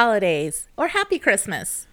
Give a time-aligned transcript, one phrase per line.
[0.00, 1.86] or happy holidays, or happy Christmas.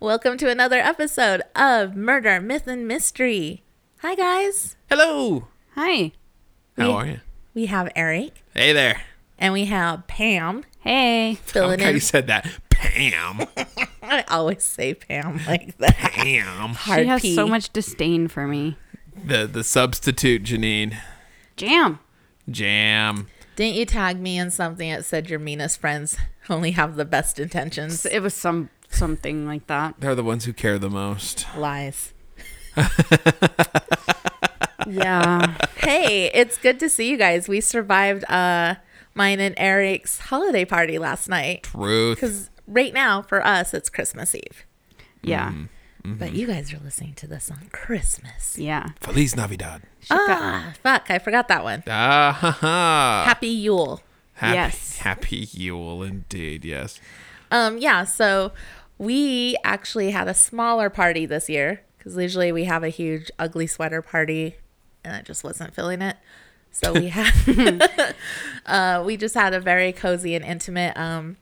[0.00, 3.62] Welcome to another episode of Murder, Myth, and Mystery.
[4.00, 4.74] Hi, guys.
[4.90, 5.46] Hello.
[5.76, 6.10] Hi.
[6.76, 7.20] How We- are you?
[7.54, 9.00] We have Eric Hey there.
[9.38, 11.30] and we have Pam Hey.
[11.30, 11.94] I filling like how in.
[11.94, 12.50] you said that.
[12.68, 13.46] Pam.
[14.02, 15.94] I always say Pam like that.
[15.96, 16.70] Pam.
[16.74, 17.34] Hard she has P.
[17.36, 18.76] so much disdain for me.
[19.24, 20.96] The the substitute Janine.
[21.56, 22.00] Jam.
[22.50, 23.28] Jam.
[23.54, 26.18] Didn't you tag me in something that said your meanest friends
[26.50, 28.04] only have the best intentions?
[28.06, 29.94] It was some something like that.
[29.98, 31.46] They're the ones who care the most.
[31.56, 32.12] Lies.
[34.88, 35.56] Yeah.
[35.78, 37.48] hey, it's good to see you guys.
[37.48, 38.76] We survived uh
[39.14, 41.64] mine and Eric's holiday party last night.
[41.64, 42.16] Truth.
[42.18, 44.64] Because right now for us it's Christmas Eve.
[45.22, 45.52] Yeah.
[46.04, 48.56] But you guys are listening to this on Christmas.
[48.56, 48.90] Yeah.
[49.00, 49.82] Feliz Navidad.
[50.08, 51.82] Ah, fuck, I forgot that one.
[51.88, 53.24] Ah ha ha.
[53.26, 54.00] Happy Yule.
[54.36, 54.98] Happy, Yes.
[54.98, 56.64] Happy Yule indeed.
[56.64, 57.00] Yes.
[57.50, 58.52] Um, yeah, so
[58.98, 63.66] we actually had a smaller party this year because usually we have a huge ugly
[63.66, 64.56] sweater party
[65.04, 66.16] and I just wasn't feeling it.
[66.70, 67.32] So we had
[68.66, 71.36] uh we just had a very cozy and intimate um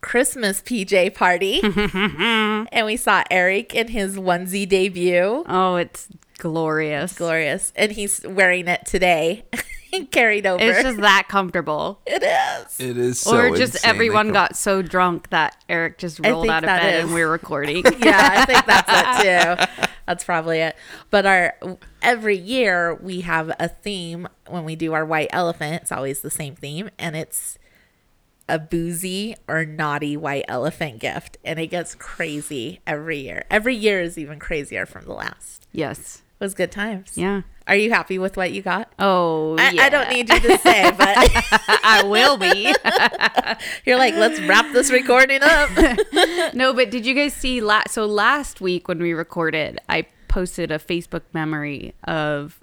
[0.00, 1.60] Christmas PJ party.
[2.72, 5.44] and we saw Eric in his onesie debut.
[5.46, 7.12] Oh, it's glorious.
[7.16, 7.72] Glorious.
[7.76, 9.44] And he's wearing it today.
[10.10, 10.62] Carried over.
[10.62, 12.00] It's just that comfortable.
[12.06, 12.80] it is.
[12.80, 16.62] It is so or just everyone com- got so drunk that Eric just rolled out
[16.64, 17.04] of bed is.
[17.04, 17.84] and we're recording.
[17.98, 19.90] yeah, I think that's it too.
[20.06, 20.76] That's probably it.
[21.10, 21.54] But our
[22.02, 25.82] every year we have a theme when we do our white elephant.
[25.82, 27.58] It's always the same theme, and it's
[28.48, 33.44] a boozy or naughty white elephant gift, and it gets crazy every year.
[33.50, 35.66] Every year is even crazier from the last.
[35.72, 36.22] yes.
[36.40, 37.12] It was good times.
[37.16, 37.42] Yeah.
[37.66, 38.90] Are you happy with what you got?
[38.98, 39.82] Oh, I, yeah.
[39.82, 41.06] I don't need you to say, but
[41.84, 42.74] I will be.
[43.84, 45.68] you're like, let's wrap this recording up.
[46.54, 47.90] no, but did you guys see last?
[47.90, 52.58] So last week when we recorded, I posted a Facebook memory of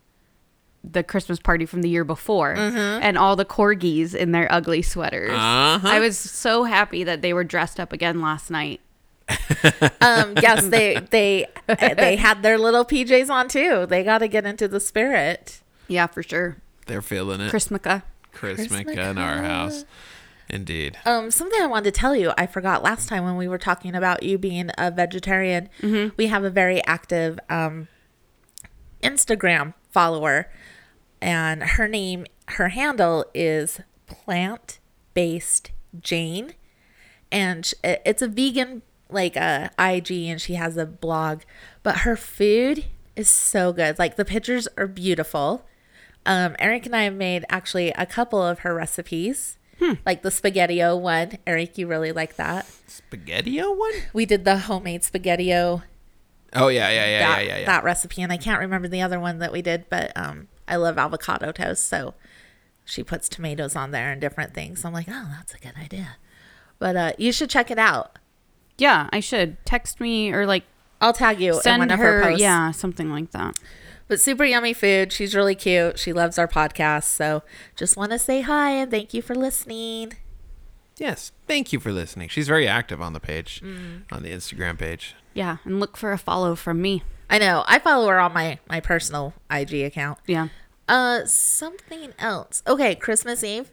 [0.84, 5.32] the Christmas party from the year before, and all the corgis in their ugly sweaters.
[5.32, 5.88] Uh-huh.
[5.88, 8.82] I was so happy that they were dressed up again last night.
[10.02, 11.46] Um yes they they
[11.98, 16.08] they had their little pjs on too they got to get into the spirit Yeah,
[16.08, 16.58] for sure.
[16.86, 17.52] They're feeling it.
[17.52, 18.04] Christmica.
[18.32, 19.84] Christmas in our house.
[20.50, 20.98] Indeed.
[21.06, 23.94] um something i wanted to tell you i forgot last time when we were talking
[23.96, 25.68] about you being a vegetarian
[26.16, 27.90] we have a very active um
[29.04, 30.50] instagram follower
[31.22, 34.80] and her name her handle is plant
[35.14, 36.54] based jane
[37.30, 41.42] and it's a vegan like a IG and she has a blog
[41.84, 42.86] but her food
[43.16, 43.98] is so good.
[43.98, 45.66] Like the pictures are beautiful.
[46.26, 49.58] Um Eric and I have made actually a couple of her recipes.
[49.80, 49.94] Hmm.
[50.08, 51.38] like the spaghettio one.
[51.46, 52.66] Eric you really like that.
[52.88, 53.94] Spaghettio one?
[54.14, 55.84] we did the homemade spaghettio.
[56.54, 57.66] Oh yeah, yeah, yeah, that, yeah, yeah, yeah.
[57.66, 60.76] that recipe and I can't remember the other one that we did but um I
[60.78, 62.14] love avocado toast so
[62.86, 64.84] she puts tomatoes on there and different things.
[64.84, 66.18] I'm like oh that's a good idea.
[66.80, 68.18] But uh you should check it out
[68.78, 70.64] Yeah, I should text me or like
[71.02, 72.24] I'll tag you in send one of her, her.
[72.30, 72.42] posts.
[72.42, 73.58] Yeah, something like that.
[74.08, 75.12] But super yummy food.
[75.12, 76.00] She's really cute.
[76.00, 77.04] She loves our podcast.
[77.06, 77.44] So
[77.76, 80.14] just want to say hi and thank you for listening.
[80.98, 81.32] Yes.
[81.46, 82.30] Thank you for listening.
[82.30, 84.04] She's very active on the page, Mm.
[84.12, 85.14] on the Instagram page.
[85.34, 87.04] Yeah, and look for a follow from me.
[87.30, 87.64] I know.
[87.68, 90.18] I follow her on my my personal IG account.
[90.26, 90.48] Yeah.
[90.88, 92.64] Uh something else.
[92.66, 93.72] Okay, Christmas Eve.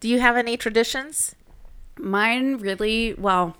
[0.00, 1.36] Do you have any traditions?
[1.98, 3.56] Mine really, well,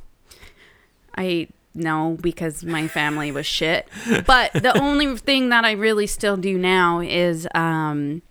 [1.16, 3.88] I know because my family was shit.
[4.27, 8.22] But the only thing that I really still do now is um,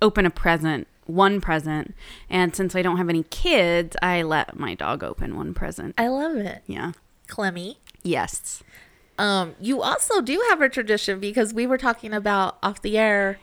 [0.00, 1.94] open a present, one present.
[2.30, 5.94] And since I don't have any kids, I let my dog open one present.
[5.98, 6.62] I love it.
[6.66, 6.92] Yeah.
[7.26, 7.78] Clemmy.
[8.02, 8.62] Yes.
[9.18, 13.38] Um, you also do have a tradition because we were talking about off the air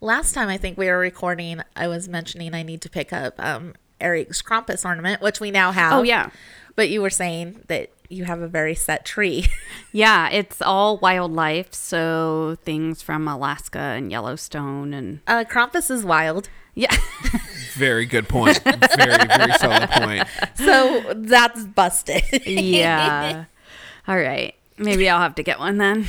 [0.00, 1.62] last time I think we were recording.
[1.76, 5.72] I was mentioning I need to pick up um Eric's Krampus ornament, which we now
[5.72, 5.92] have.
[5.92, 6.30] Oh, yeah.
[6.74, 9.46] But you were saying that you have a very set tree.
[9.92, 11.74] Yeah, it's all wildlife.
[11.74, 16.48] So things from Alaska and Yellowstone and Uh, Krampus is wild.
[16.76, 16.94] yeah.
[17.74, 18.60] Very good point.
[18.62, 20.28] very, very solid point.
[20.54, 22.22] So that's busted.
[22.46, 23.46] yeah.
[24.08, 24.54] All right.
[24.78, 26.06] Maybe I'll have to get one then.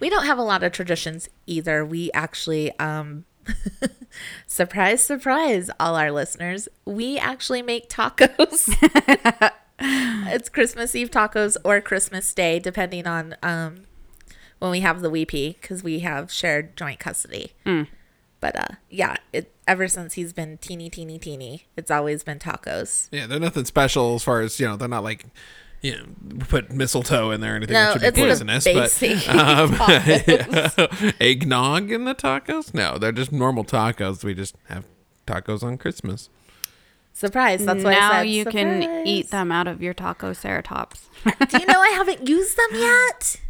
[0.00, 1.82] we don't have a lot of traditions either.
[1.84, 3.24] We actually, um,
[4.46, 8.68] surprise, surprise, all our listeners, we actually make tacos.
[10.28, 13.82] it's Christmas Eve tacos or Christmas Day, depending on um,
[14.58, 17.52] when we have the weepy, because we have shared joint custody.
[18.40, 23.08] But uh, yeah, it ever since he's been teeny, teeny, teeny, it's always been tacos.
[23.10, 24.76] Yeah, they're nothing special as far as you know.
[24.76, 25.24] They're not like
[25.82, 26.04] you know
[26.48, 28.64] put mistletoe in there or anything No, that should be it's the poisonous.
[28.64, 31.14] basic But um, tacos.
[31.20, 32.72] eggnog in the tacos?
[32.74, 34.22] No, they're just normal tacos.
[34.24, 34.84] We just have
[35.26, 36.30] tacos on Christmas.
[37.18, 37.64] Surprise!
[37.64, 41.06] That's why now I said you can eat them out of your taco ceratops.
[41.48, 43.40] Do you know I haven't used them yet?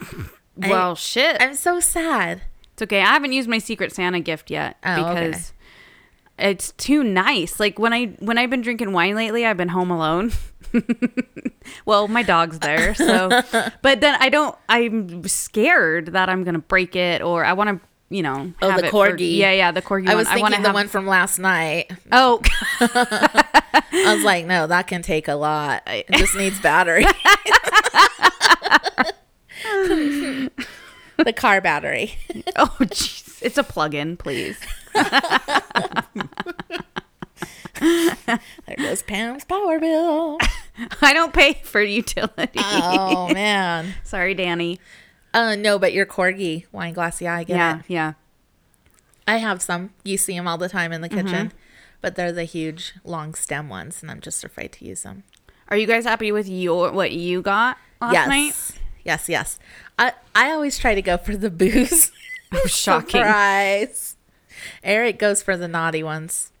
[0.62, 1.38] I- well, shit.
[1.40, 2.42] I'm so sad.
[2.74, 3.00] It's okay.
[3.00, 5.28] I haven't used my Secret Santa gift yet Oh, okay.
[5.30, 5.52] because
[6.38, 7.58] it's too nice.
[7.58, 10.32] Like when I when I've been drinking wine lately, I've been home alone.
[11.86, 13.28] well, my dog's there, so
[13.80, 14.54] but then I don't.
[14.68, 18.84] I'm scared that I'm gonna break it, or I want to, you know, Oh, the
[18.86, 19.36] it for- corgi.
[19.36, 20.08] yeah, yeah, the corgi.
[20.08, 20.32] I was one.
[20.32, 20.74] I thinking to the have.
[20.74, 21.90] one from last night.
[22.12, 22.40] Oh,
[22.80, 25.82] I was like, no, that can take a lot.
[25.88, 27.04] It just needs battery.
[31.16, 32.14] the car battery.
[32.56, 34.58] oh, jeez, it's a plug-in, please.
[37.80, 40.38] There goes Pam's power bill.
[41.02, 42.60] I don't pay for utility.
[42.60, 43.92] Oh man.
[44.04, 44.78] Sorry, Danny.
[45.34, 47.84] Uh no, but your corgi wine glass, yeah, I get Yeah, it.
[47.88, 48.12] yeah.
[49.26, 49.90] I have some.
[50.04, 51.26] You see them all the time in the Mm-hmm.
[51.26, 51.52] kitchen,
[52.00, 55.24] but they're the huge long stem ones, and I'm just afraid to use them.
[55.68, 58.80] Are you guys happy with your what you got last yes, night?
[59.04, 59.58] yes, yes.
[59.98, 62.10] I I always try to go for the booze.
[62.56, 63.20] Oh, shocking.
[63.22, 64.16] Surprise.
[64.84, 66.52] Eric goes for the naughty ones.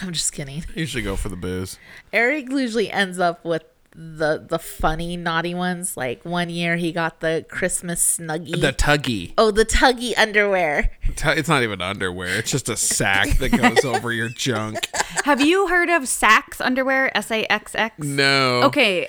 [0.00, 0.64] I'm just kidding.
[0.74, 1.78] Usually go for the booze.
[2.12, 3.62] Eric usually ends up with
[3.94, 5.96] the the funny naughty ones.
[5.96, 8.60] Like one year he got the Christmas snuggie.
[8.60, 9.32] The tuggy.
[9.38, 10.90] oh, the tuggy underwear.
[11.02, 12.36] It's not even underwear.
[12.38, 14.88] It's just a sack that goes over your junk.
[15.24, 17.16] Have you heard of Saxx underwear?
[17.16, 17.98] S A X X.
[17.98, 18.62] No.
[18.64, 19.08] Okay.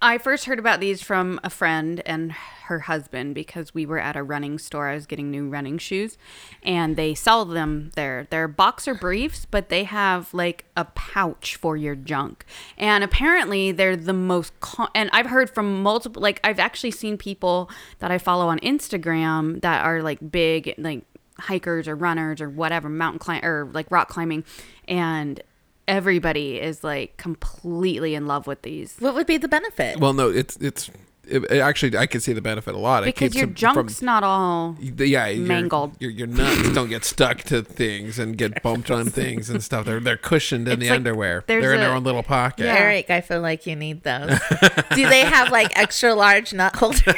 [0.00, 4.16] I first heard about these from a friend and her husband because we were at
[4.16, 4.88] a running store.
[4.88, 6.16] I was getting new running shoes
[6.62, 8.26] and they sell them there.
[8.30, 12.44] They're boxer briefs, but they have like a pouch for your junk.
[12.78, 17.16] And apparently they're the most co- and I've heard from multiple like I've actually seen
[17.18, 21.04] people that I follow on Instagram that are like big like
[21.38, 24.44] hikers or runners or whatever, mountain climb or like rock climbing
[24.88, 25.42] and
[25.88, 30.00] everybody is like completely in love with these What would be the benefit?
[30.00, 30.90] Well, no, it's it's
[31.28, 33.02] it, it actually I can see the benefit a lot.
[33.02, 35.96] It because your junk's from- not all yeah, mangled.
[36.00, 39.86] Your, your nuts don't get stuck to things and get bumped on things and stuff.
[39.86, 41.44] They're they're cushioned in It's the like underwear.
[41.46, 42.66] They're in their own little pocket.
[42.66, 42.76] Yeah.
[42.76, 44.38] Eric, I feel like you need those.
[44.94, 47.02] Do they have like extra large nut holders?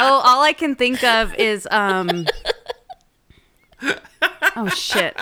[0.00, 2.24] oh all i can think of is um
[4.58, 5.14] oh shit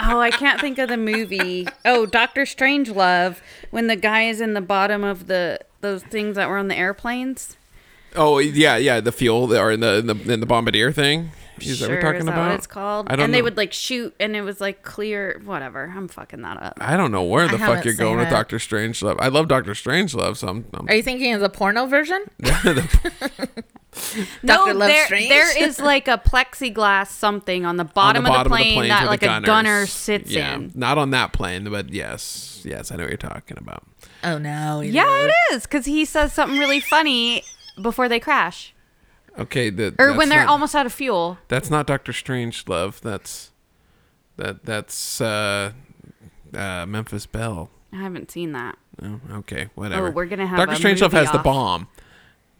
[0.00, 3.36] oh i can't think of the movie oh dr strangelove
[3.70, 6.76] when the guy is in the bottom of the those things that were on the
[6.76, 7.56] airplanes
[8.16, 9.00] Oh yeah, yeah.
[9.00, 11.32] The fuel or in the in the in the bombardier thing.
[11.58, 12.46] Is that what sure we're talking is that about?
[12.50, 13.36] what it's called I don't and know.
[13.38, 16.96] they would like shoot and it was like clear whatever i'm fucking that up I
[16.96, 18.30] don't know where the fuck you're going seen with.
[18.30, 19.16] Doctor Strangelove.
[19.18, 22.24] I love Doctor Strangelove, so I'm, I'm Are you thinking of the porno version?
[24.42, 25.28] No, Love there, Strange?
[25.28, 29.06] there is like a plexiglass something on the bottom, on the of the plane that
[29.06, 30.72] like a gunner sits yeah, in.
[30.74, 33.84] Not on that plane, but yes, yes, I know what you're talking about.
[34.22, 34.80] Oh no.
[34.80, 37.44] Yeah, it is because he says something really funny
[37.80, 38.74] before they crash,
[39.38, 41.38] Okay, the, or when they're not- almost out of fuel.
[41.48, 43.00] That's not Doctor Strangelove.
[43.00, 43.50] That's
[44.36, 45.72] that that's uh,
[46.54, 47.70] uh, Memphis Belle.
[47.92, 48.78] I haven't seen that.
[49.02, 50.08] Oh, okay, whatever.
[50.08, 51.88] Oh, we're gonna have Doctor a Strangelove movie has the bomb.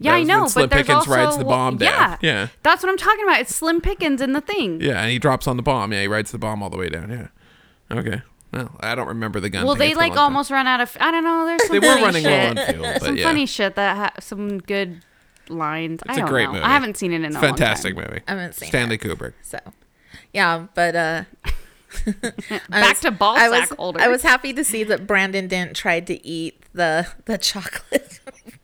[0.00, 1.92] Yeah, I know, when Slim but there's Pickens also rides the bomb down.
[1.92, 2.48] Yeah, Yeah.
[2.62, 3.40] that's what I'm talking about.
[3.40, 4.80] It's Slim Pickens in the thing.
[4.80, 5.92] Yeah, and he drops on the bomb.
[5.92, 7.10] Yeah, he rides the bomb all the way down.
[7.10, 7.96] Yeah.
[7.98, 8.22] Okay.
[8.52, 9.64] Well, I don't remember the gun.
[9.64, 9.80] Well, thing.
[9.80, 10.24] they It's been a like long time.
[10.36, 10.96] almost run out of.
[11.00, 11.46] I don't know.
[11.46, 13.24] There's some They were funny running low on fuel, but some yeah.
[13.24, 15.02] funny shit that ha- some good
[15.48, 16.00] lines.
[16.02, 16.52] It's I a don't great know.
[16.52, 16.64] movie.
[16.64, 18.04] I haven't seen it in a a long fantastic time.
[18.08, 18.22] movie.
[18.26, 19.00] I haven't seen Stanley it.
[19.00, 19.32] Kubrick.
[19.42, 19.58] So,
[20.32, 21.24] yeah, but uh,
[22.68, 24.02] Back was- to ball I was, sack holders.
[24.02, 28.20] I was happy to see that Brandon didn't try to eat the the chocolate.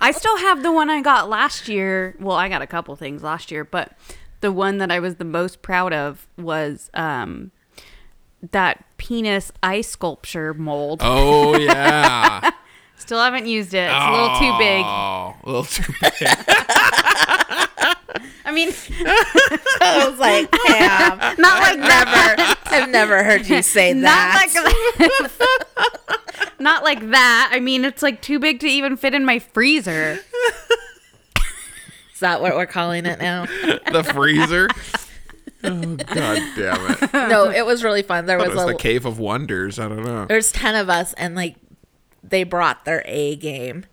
[0.00, 2.14] I still have the one I got last year.
[2.20, 3.92] Well, I got a couple things last year, but
[4.40, 7.50] the one that I was the most proud of was um
[8.52, 11.00] that penis ice sculpture mold.
[11.02, 12.50] Oh yeah.
[12.96, 13.88] Still haven't used it.
[13.90, 14.84] It's a little too big.
[14.84, 16.12] Oh, a little too big.
[18.48, 18.70] I mean,
[19.80, 24.52] I was like, Pam, not like I've never, I've never heard you say not like
[24.52, 25.64] that.
[26.68, 27.50] Not like that.
[27.52, 30.18] I mean, it's like too big to even fit in my freezer.
[32.12, 33.46] Is that what we're calling it now?
[33.92, 34.68] the freezer.
[35.64, 37.12] Oh god damn it!
[37.12, 38.26] no, it was really fun.
[38.26, 39.78] There It was, was a the Cave of Wonders.
[39.78, 40.26] I don't know.
[40.26, 41.56] there's 10 of us and like
[42.22, 43.84] they brought their A game.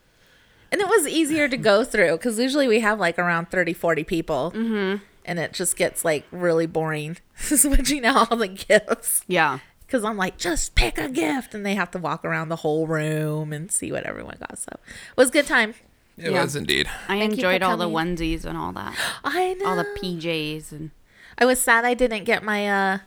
[0.72, 4.04] And it was easier to go through cuz usually we have like around 30 40
[4.04, 4.52] people.
[4.56, 5.04] Mm-hmm.
[5.24, 9.24] and it just gets like really boring switching out all the gifts.
[9.28, 9.60] Yeah.
[9.96, 12.86] Because I'm like, just pick a gift, and they have to walk around the whole
[12.86, 14.58] room and see what everyone got.
[14.60, 15.74] So it was a good time.
[16.18, 16.42] It Yeah.
[16.44, 16.88] was indeed.
[17.08, 18.94] I Thank enjoyed all the onesies and all that.
[19.24, 19.66] I know.
[19.68, 20.92] All the PJs and
[21.38, 22.68] I was sad I didn't get my.
[22.68, 22.98] uh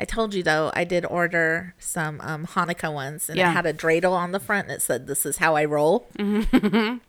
[0.00, 3.50] I told you though, I did order some um, Hanukkah ones, and Yeah.
[3.50, 6.08] it had a dreidel on the front that said, "This is how I roll,"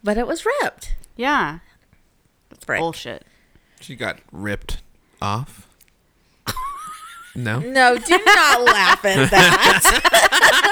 [0.03, 0.93] but it was ripped.
[1.15, 1.59] yeah.
[2.65, 2.79] Frick.
[2.79, 3.25] Bullshit.
[3.79, 4.81] She got ripped
[5.21, 5.67] off.
[7.35, 7.59] No.
[7.59, 10.71] No, do not laugh at that.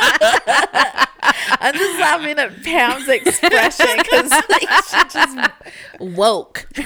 [1.62, 5.38] I'm just laughing at Pam's expression because like, she just
[6.00, 6.68] woke.
[6.76, 6.84] Her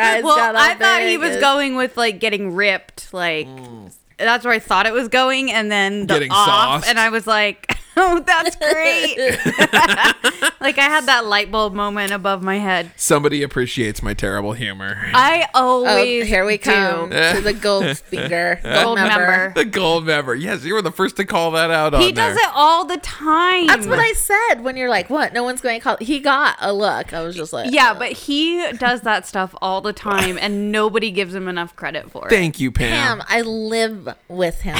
[0.00, 3.92] eyes Well, got I thought he was going with like getting ripped, like mm.
[4.18, 6.88] that's where I thought it was going, and then the Getting off, sauced.
[6.88, 9.16] and I was like, "Oh, that's great!"
[10.60, 12.90] like I had that light bulb moment above my head.
[12.96, 14.96] Somebody appreciates my terrible humor.
[15.14, 16.64] I Oh, always here we do.
[16.70, 19.52] come to the gold finger, Gold member.
[19.54, 20.34] the gold member.
[20.34, 22.30] Yes, you were the first to call that out on He there.
[22.34, 23.66] does it all the time.
[23.66, 25.32] That's what I said when you're like, "What?
[25.32, 27.12] No one's going to call." He got a look.
[27.12, 30.70] I was just like, Yeah, uh, but he does that stuff all the time, and
[30.72, 32.30] nobody gives him enough credit for it.
[32.30, 33.18] Thank you, Pam.
[33.20, 34.76] Pam, I live with him.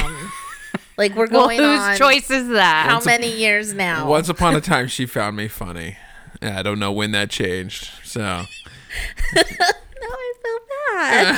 [0.97, 2.89] Like we're going Well, going whose on choice is that?
[2.89, 4.09] how many years now?
[4.09, 5.97] Once upon a time, she found me funny.
[6.41, 7.91] Yeah, I don't know when that changed.
[8.03, 8.19] So
[9.99, 10.59] No, I feel
[10.93, 11.37] bad.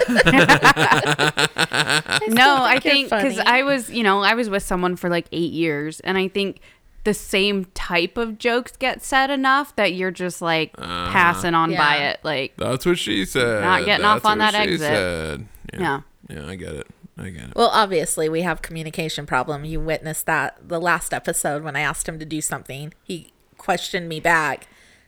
[2.29, 3.39] no, I think because.
[3.39, 6.61] I was, you know, I was with someone for like eight years, and I think
[7.03, 11.11] the same type of jokes get said enough that you're just like uh-huh.
[11.11, 12.19] passing on by it.
[12.23, 13.63] Like, that's what she said.
[13.63, 14.79] Not getting off on that exit.
[14.79, 15.47] said.
[15.73, 15.79] Yeah.
[15.79, 16.01] Yeah.
[16.29, 16.47] yeah.
[16.47, 16.87] I get it.
[17.19, 17.55] I get it.
[17.55, 19.65] Well, obviously, we have communication problem.
[19.65, 22.93] You witnessed that the last episode when I asked him to do something.
[23.03, 24.67] He questioned me back,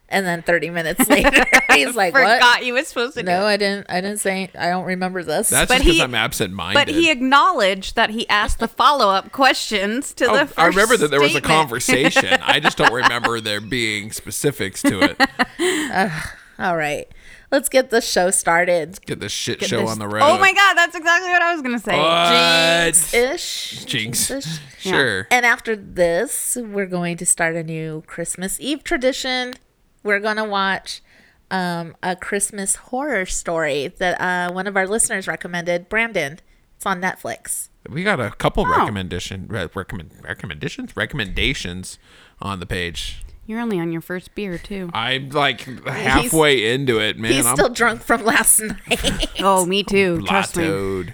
[0.09, 2.65] and then 30 minutes later, he's like, forgot "What?
[2.65, 3.23] you was supposed to.
[3.23, 3.49] No, do it.
[3.49, 3.85] I didn't.
[3.89, 4.49] I didn't say.
[4.59, 6.77] I don't remember this." That's But just because I'm absent-minded.
[6.79, 10.45] But he acknowledged that he asked the follow up questions to Oh, the.
[10.47, 11.45] First I remember that there was a statement.
[11.55, 12.39] conversation.
[12.41, 16.11] I just don't remember there being specifics to it.
[16.59, 17.07] All right,
[17.51, 18.99] let's get the show started.
[19.05, 20.23] Get this shit Get show this- on the road.
[20.23, 21.97] Oh my god, that's exactly what I was gonna say.
[21.97, 23.13] What?
[23.13, 23.85] Ish.
[23.85, 24.29] Jinx.
[24.31, 24.59] Ish.
[24.79, 25.27] Sure.
[25.31, 29.53] And after this, we're going to start a new Christmas Eve tradition.
[30.03, 31.01] We're going to watch
[31.51, 36.39] um, a Christmas horror story that uh, one of our listeners recommended, Brandon.
[36.77, 37.69] It's on Netflix.
[37.87, 38.69] We got a couple Oh.
[38.79, 41.99] recommendation re- recommend recommendations recommendations
[42.41, 43.21] on the page.
[43.45, 44.89] You're only on your first beer too.
[44.93, 47.33] I'm like halfway into it, man.
[47.33, 49.29] He's I'm still drunk from last night.
[49.39, 50.21] Oh, me too.
[50.25, 50.63] Trust me.
[50.63, 51.13] plateaued.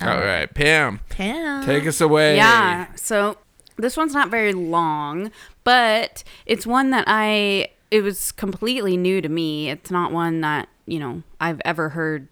[0.00, 0.08] Oh.
[0.08, 1.64] All right, Pam, Pam.
[1.64, 2.36] take us away.
[2.36, 2.88] Yeah.
[2.96, 3.38] So
[3.76, 5.30] this one's not very long,
[5.64, 9.70] but it's one that I it was completely new to me.
[9.70, 12.28] It's not one that, you know, I've ever heard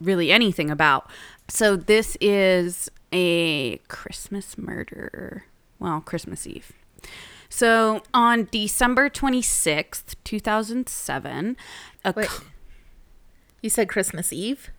[0.00, 1.10] really anything about.
[1.48, 5.44] So this is a Christmas murder.
[5.78, 6.72] Well, Christmas Eve.
[7.54, 11.56] So on December 26th, 2007,
[12.02, 12.26] a Wait.
[12.26, 12.44] co-
[13.60, 14.70] You said Christmas Eve?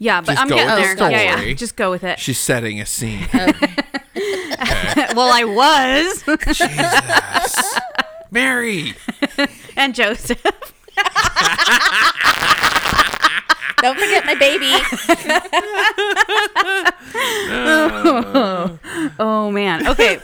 [0.00, 1.10] yeah, but Just I'm go getting with the there.
[1.12, 1.48] Yeah, story.
[1.50, 2.18] yeah, just go with it.
[2.18, 3.28] She's setting a scene.
[5.14, 6.24] well, I was.
[6.46, 7.78] Jesus.
[8.32, 8.94] Mary.
[9.76, 10.42] and Joseph.
[13.82, 14.72] Don't forget my baby.
[19.18, 19.86] Oh man.
[19.86, 20.18] Okay.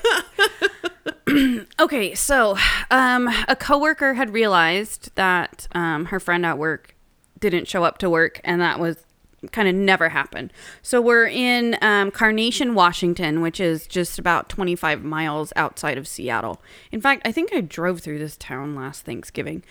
[1.80, 2.56] okay, so
[2.90, 6.94] um a coworker had realized that um her friend at work
[7.38, 9.04] didn't show up to work and that was
[9.50, 10.52] kind of never happened.
[10.82, 16.62] So we're in um, Carnation, Washington, which is just about 25 miles outside of Seattle.
[16.92, 19.64] In fact, I think I drove through this town last Thanksgiving.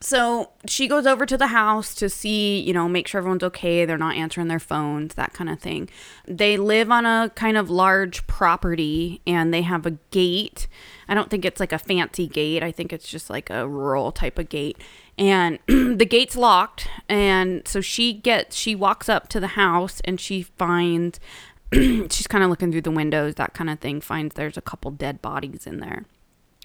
[0.00, 3.86] So she goes over to the house to see, you know, make sure everyone's okay.
[3.86, 5.88] They're not answering their phones, that kind of thing.
[6.28, 10.66] They live on a kind of large property and they have a gate.
[11.08, 12.62] I don't think it's like a fancy gate.
[12.62, 14.78] I think it's just like a rural type of gate.
[15.18, 16.88] And the gate's locked.
[17.08, 21.20] And so she gets, she walks up to the house and she finds,
[21.72, 24.90] she's kind of looking through the windows, that kind of thing, finds there's a couple
[24.90, 26.04] dead bodies in there.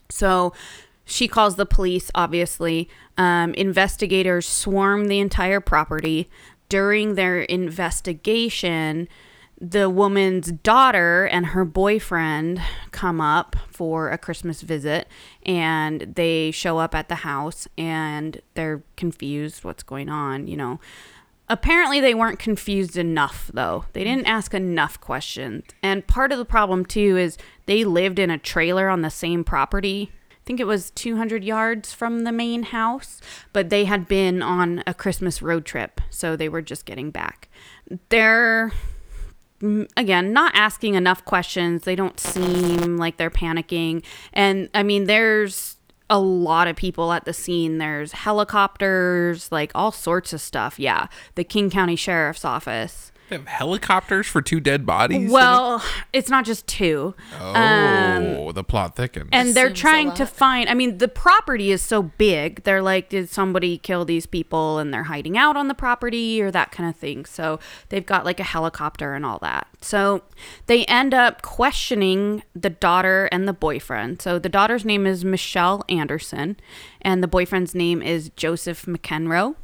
[0.09, 0.53] So
[1.05, 2.89] she calls the police, obviously.
[3.17, 6.29] Um, investigators swarm the entire property.
[6.69, 9.07] During their investigation,
[9.61, 12.61] the woman's daughter and her boyfriend
[12.91, 15.07] come up for a Christmas visit
[15.43, 20.79] and they show up at the house and they're confused what's going on, you know.
[21.51, 23.85] Apparently, they weren't confused enough, though.
[23.93, 25.65] They didn't ask enough questions.
[25.81, 29.43] And part of the problem, too, is they lived in a trailer on the same
[29.43, 30.11] property.
[30.31, 33.19] I think it was 200 yards from the main house,
[33.51, 37.49] but they had been on a Christmas road trip, so they were just getting back.
[38.09, 38.71] They're
[39.97, 41.83] again not asking enough questions.
[41.83, 44.03] They don't seem like they're panicking.
[44.33, 45.77] And I mean, there's
[46.09, 47.77] a lot of people at the scene.
[47.77, 50.79] There's helicopters, like all sorts of stuff.
[50.79, 53.11] Yeah, the King County Sheriff's Office.
[53.29, 55.31] They have helicopters for two dead bodies.
[55.31, 55.83] Well,
[56.13, 57.15] it's not just two.
[57.39, 59.29] oh, um, the plot thickens.
[59.31, 63.09] and they're Seems trying to find i mean the property is so big they're like
[63.09, 66.89] did somebody kill these people and they're hiding out on the property or that kind
[66.89, 67.59] of thing so
[67.89, 70.23] they've got like a helicopter and all that so
[70.65, 75.83] they end up questioning the daughter and the boyfriend so the daughter's name is michelle
[75.89, 76.57] anderson
[77.01, 79.55] and the boyfriend's name is joseph mcenroe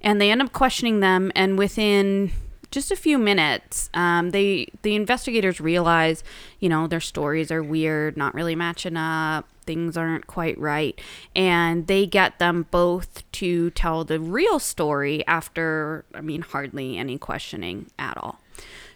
[0.00, 2.30] and they end up questioning them and within
[2.70, 6.22] just a few minutes um, they the investigators realize
[6.60, 11.00] you know their stories are weird not really matching up things aren't quite right
[11.36, 17.18] and they get them both to tell the real story after i mean hardly any
[17.18, 18.40] questioning at all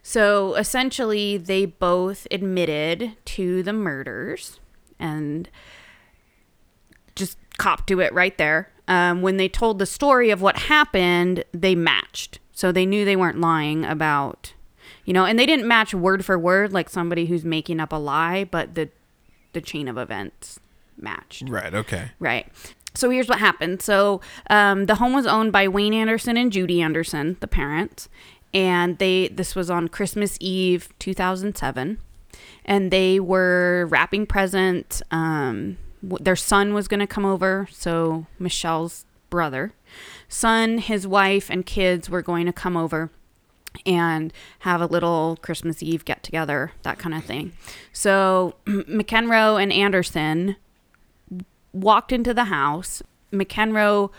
[0.02, 4.59] so essentially they both admitted to the murders
[4.99, 5.49] and
[7.14, 8.71] just copped to it right there.
[8.88, 12.38] Um, when they told the story of what happened, they matched.
[12.52, 14.52] So they knew they weren't lying about,
[15.04, 17.97] you know, and they didn't match word for word like somebody who's making up a
[17.97, 18.90] lie, but the
[19.52, 20.61] the chain of events
[20.97, 21.49] matched.
[21.49, 21.75] right.
[21.75, 22.11] Okay.
[22.18, 22.47] Right.
[22.94, 23.80] So here's what happened.
[23.82, 28.09] So um, the home was owned by Wayne Anderson and Judy Anderson, the parents,
[28.52, 31.99] and they this was on Christmas Eve, 2007,
[32.64, 35.02] and they were wrapping presents.
[35.11, 39.73] Um, their son was going to come over, so Michelle's brother,
[40.33, 43.11] son, his wife, and kids were going to come over
[43.85, 47.53] and have a little Christmas Eve get together, that kind of thing.
[47.92, 50.57] So McEnroe and Anderson
[51.73, 53.03] walked into the house.
[53.33, 54.11] McEnroe,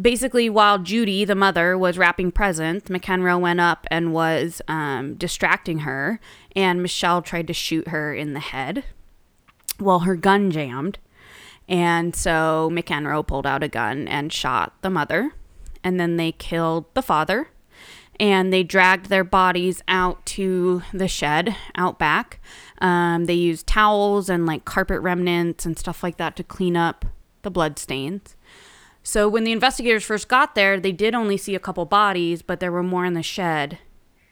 [0.00, 5.80] basically, while Judy, the mother, was wrapping presents, McEnroe went up and was um, distracting
[5.80, 6.20] her,
[6.56, 8.84] and Michelle tried to shoot her in the head.
[9.78, 10.98] Well, her gun jammed,
[11.68, 15.32] and so McEnroe pulled out a gun and shot the mother,
[15.82, 17.48] and then they killed the father
[18.20, 22.38] and they dragged their bodies out to the shed out back.
[22.78, 27.06] Um, they used towels and like carpet remnants and stuff like that to clean up
[27.42, 28.36] the blood stains.
[29.02, 32.60] So when the investigators first got there, they did only see a couple bodies, but
[32.60, 33.78] there were more in the shed,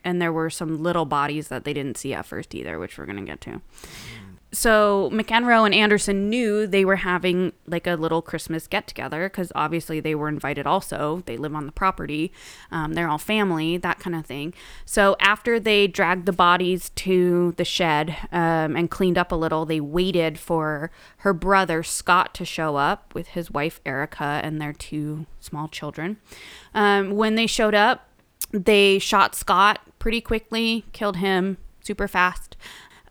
[0.05, 3.07] and there were some little bodies that they didn't see at first either, which we're
[3.07, 3.63] gonna get to.
[4.51, 9.53] So McEnroe and Anderson knew they were having like a little Christmas get together because
[9.55, 11.23] obviously they were invited also.
[11.27, 12.33] They live on the property,
[12.71, 14.55] um, they're all family, that kind of thing.
[14.87, 19.67] So after they dragged the bodies to the shed um, and cleaned up a little,
[19.67, 24.73] they waited for her brother Scott to show up with his wife Erica and their
[24.73, 26.17] two small children.
[26.75, 28.09] Um, when they showed up,
[28.51, 32.48] they shot Scott pretty quickly, killed him super fast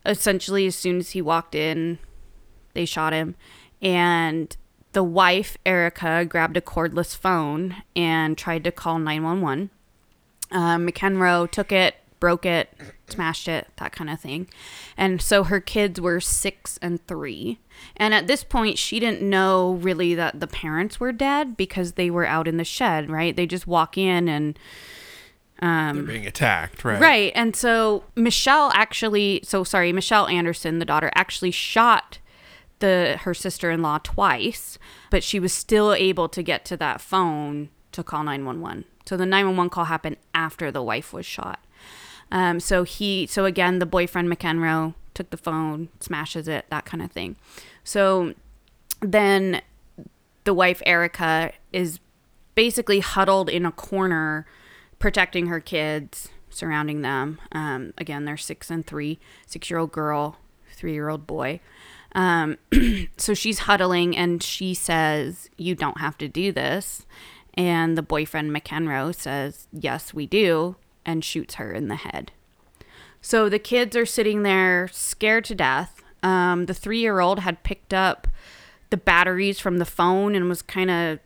[0.04, 1.98] essentially as soon as he walked in
[2.74, 3.34] they shot him.
[3.82, 4.56] And
[4.92, 9.70] the wife erica grabbed a cordless phone and tried to call 911
[10.50, 12.72] um, mcenroe took it broke it
[13.08, 14.48] smashed it that kind of thing.
[14.96, 17.58] And so her kids were six and three.
[17.96, 22.10] And at this point she didn't know really that the parents were dead because they
[22.10, 23.34] were out in the shed right?
[23.34, 24.58] They just walk in and
[25.60, 26.84] They're being attacked.
[26.84, 27.00] Right.
[27.00, 27.32] Right.
[27.34, 32.18] And so Michelle actually, so sorry, Michelle Anderson, the daughter, actually shot
[32.78, 34.78] the her sister-in-law twice,
[35.10, 38.84] but she was still able to get to that phone to call 911.
[39.06, 41.64] So the 911 call happened after the wife was shot.
[42.30, 47.02] Um, so he, so again, the boyfriend McEnroe took the phone, smashes it, that kind
[47.02, 47.36] of thing.
[47.84, 48.34] So
[49.00, 49.62] then
[50.44, 52.00] the wife Erica is
[52.54, 54.46] basically huddled in a corner,
[54.98, 57.40] protecting her kids, surrounding them.
[57.52, 60.36] Um, again, they're six and three, six year old girl,
[60.72, 61.60] three year old boy.
[62.14, 62.56] Um,
[63.16, 67.06] so she's huddling and she says, You don't have to do this.
[67.54, 72.32] And the boyfriend, McEnroe, says, Yes, we do, and shoots her in the head.
[73.20, 76.02] So the kids are sitting there scared to death.
[76.22, 78.28] Um, the three year old had picked up
[78.90, 81.18] the batteries from the phone and was kind of,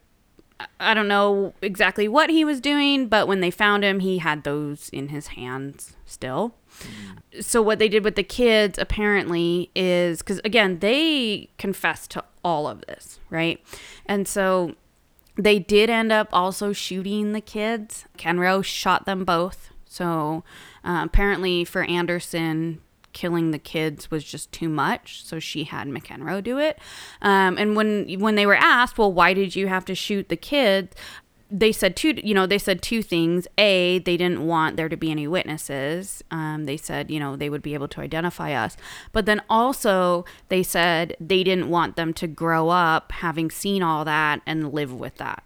[0.81, 4.44] I don't know exactly what he was doing, but when they found him, he had
[4.44, 6.55] those in his hands still.
[7.40, 12.66] So what they did with the kids apparently is because again they confessed to all
[12.66, 13.62] of this, right?
[14.07, 14.75] And so
[15.37, 18.05] they did end up also shooting the kids.
[18.16, 19.70] McEnroe shot them both.
[19.87, 20.44] So
[20.85, 22.81] uh, apparently for Anderson,
[23.12, 26.79] killing the kids was just too much, so she had McEnroe do it.
[27.20, 30.37] Um, and when when they were asked, well, why did you have to shoot the
[30.37, 30.94] kids?
[31.55, 33.46] They said two, you know, they said two things.
[33.59, 36.25] A, they didn't want there to be any witnesses.
[36.31, 38.75] Um, they said, you know, they would be able to identify us.
[39.12, 44.03] But then also, they said they didn't want them to grow up having seen all
[44.07, 45.44] that and live with that.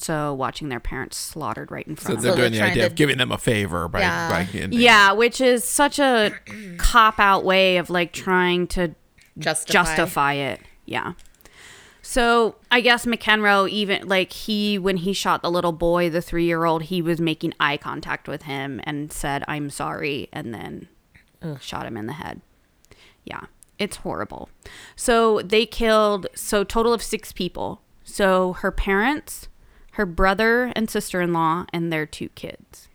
[0.00, 2.40] So watching their parents slaughtered right in So front of they're them.
[2.40, 4.28] they're doing the idea to- of giving them a favor by, Yeah.
[4.30, 4.80] by ending.
[4.80, 6.32] Yeah, which is such a
[6.78, 8.94] cop out way of like trying to
[9.38, 9.72] Justify.
[9.72, 10.60] justify it.
[10.86, 11.12] Yeah.
[12.02, 16.44] So I guess McEnroe even like he when he shot the little boy, the three
[16.46, 20.88] year old, he was making eye contact with him and said, I'm sorry, and then
[21.60, 22.40] shot him in the head.
[23.24, 23.42] Yeah.
[23.78, 24.48] It's horrible.
[24.96, 27.80] So they killed so total of six people.
[28.04, 29.48] So her parents,
[29.92, 32.88] her brother and sister in law, and their two kids.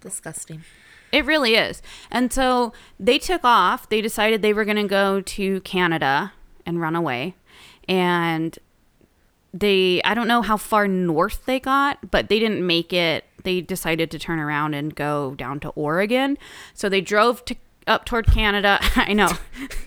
[0.00, 0.64] Disgusting.
[1.12, 1.80] It really is.
[2.10, 3.88] And so they took off.
[3.88, 6.32] They decided they were going to go to Canada
[6.66, 7.36] and run away.
[7.88, 8.58] And
[9.52, 13.24] they, I don't know how far north they got, but they didn't make it.
[13.44, 16.36] They decided to turn around and go down to Oregon.
[16.72, 17.54] So they drove to
[17.86, 18.78] up toward Canada.
[18.96, 19.30] I know.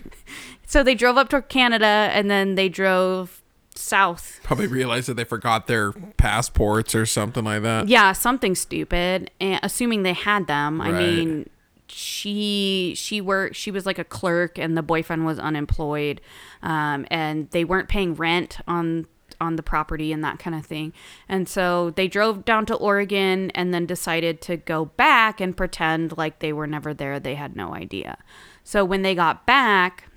[0.66, 3.37] so they drove up toward Canada and then they drove
[3.78, 7.88] south Probably realized that they forgot their passports or something like that.
[7.88, 9.30] Yeah, something stupid.
[9.40, 10.80] And assuming they had them.
[10.80, 10.98] I Right.
[10.98, 11.50] mean,
[11.86, 13.56] she she worked.
[13.56, 16.20] She was like a clerk, and the boyfriend was unemployed,
[16.62, 19.06] um, and they weren't paying rent on
[19.40, 20.92] on the property and that kind of thing.
[21.28, 26.16] And so they drove down to Oregon and then decided to go back and pretend
[26.18, 27.20] like they were never there.
[27.20, 28.18] They had no idea.
[28.64, 30.07] So when they got back,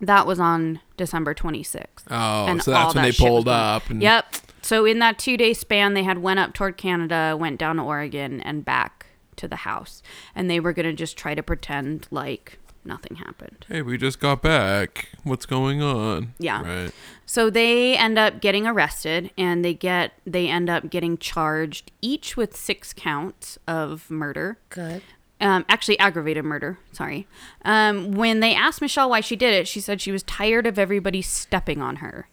[0.00, 2.04] that was on December 26th.
[2.10, 3.88] Oh, And so that's when that they pulled up.
[3.90, 4.34] And, Yep.
[4.62, 7.82] So in that two day span, they had went up toward Canada, went down to
[7.82, 10.02] Oregon, and back to the house,
[10.34, 13.66] and they were gonna just try to pretend like nothing happened.
[13.68, 15.08] Hey, we just got back.
[15.22, 16.34] What's going on?
[16.38, 16.62] Yeah.
[16.62, 16.92] Right.
[17.26, 22.36] So they end up getting arrested, and they get they end up getting charged each
[22.36, 24.58] with six counts of murder.
[24.70, 25.02] Good.
[25.40, 26.78] Um, actually, aggravated murder.
[26.92, 27.26] Sorry.
[27.64, 30.78] Um, when they asked Michelle why she did it, she said she was tired of
[30.78, 32.28] everybody stepping on her.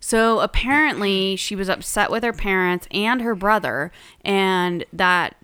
[0.00, 3.92] So apparently, she was upset with her parents and her brother,
[4.24, 5.36] and that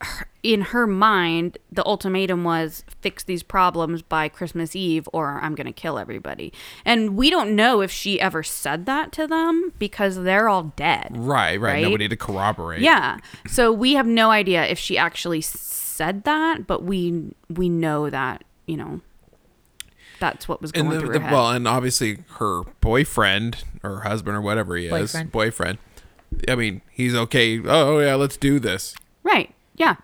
[0.00, 5.54] her- in her mind, the ultimatum was fix these problems by Christmas Eve, or I'm
[5.54, 6.52] going to kill everybody.
[6.84, 11.12] And we don't know if she ever said that to them because they're all dead.
[11.12, 11.74] Right, right.
[11.74, 11.82] Right?
[11.82, 12.80] Nobody to corroborate.
[12.80, 13.18] Yeah.
[13.46, 15.42] So we have no idea if she actually
[15.92, 19.00] said that, but we we know that you know
[20.20, 21.32] that's what was going And the, through the- her head.
[21.32, 25.32] well, and obviously her boyfriend or husband or whatever he is, Boyfriend.
[25.32, 25.78] boyfriend.
[26.48, 27.60] I mean, he's okay.
[27.64, 28.94] Oh yeah, let's do this.
[29.22, 29.52] right?
[29.76, 29.96] Yeah.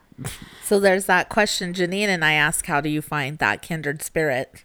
[0.64, 2.66] So there's that question Janine and I ask.
[2.66, 4.64] how do you find that kindred spirit?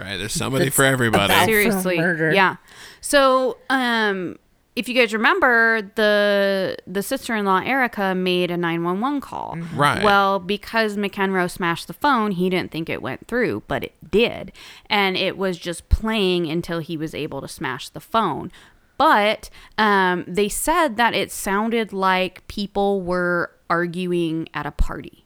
[0.00, 0.16] Right.
[0.16, 1.32] There's somebody for everybody.
[1.44, 1.98] Seriously.
[1.98, 2.32] murder.
[2.32, 2.56] Yeah.
[3.00, 4.36] So um,
[4.76, 9.20] if you guys remember, the the sister in law Erica made a nine one one
[9.22, 9.56] call.
[9.74, 10.04] Right.
[10.04, 14.52] Well, because McEnroe smashed the phone, he didn't think it went through, but it did.
[14.90, 18.52] And it was just playing until he was able to smash the phone.
[18.98, 25.25] But um, they said that it sounded like people were arguing at a party.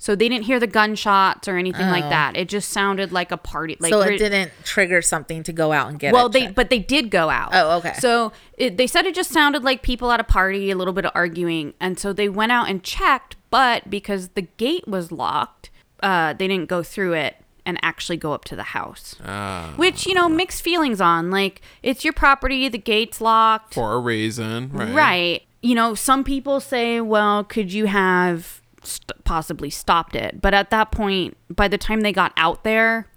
[0.00, 2.36] So they didn't hear the gunshots or anything like that.
[2.36, 3.76] It just sounded like a party.
[3.80, 6.42] Like so re- it didn't trigger something to go out and get well, it they
[6.42, 6.54] checked.
[6.54, 7.50] but they did go out.
[7.52, 7.94] Oh, okay.
[7.94, 11.04] So it, they said it just sounded like people at a party, a little bit
[11.04, 13.34] of arguing, and so they went out and checked.
[13.50, 18.32] But because the gate was locked, uh, they didn't go through it and actually go
[18.32, 19.16] up to the house.
[19.24, 21.32] Ah, Which you know, mixed feelings on.
[21.32, 24.70] Like it's your property, the gate's locked, for a reason.
[24.72, 24.94] Right.
[24.94, 25.42] right?
[25.60, 30.40] You know, some people say, well, could you have st- possibly stopped it?
[30.40, 33.08] But at that point, by the time they got out there,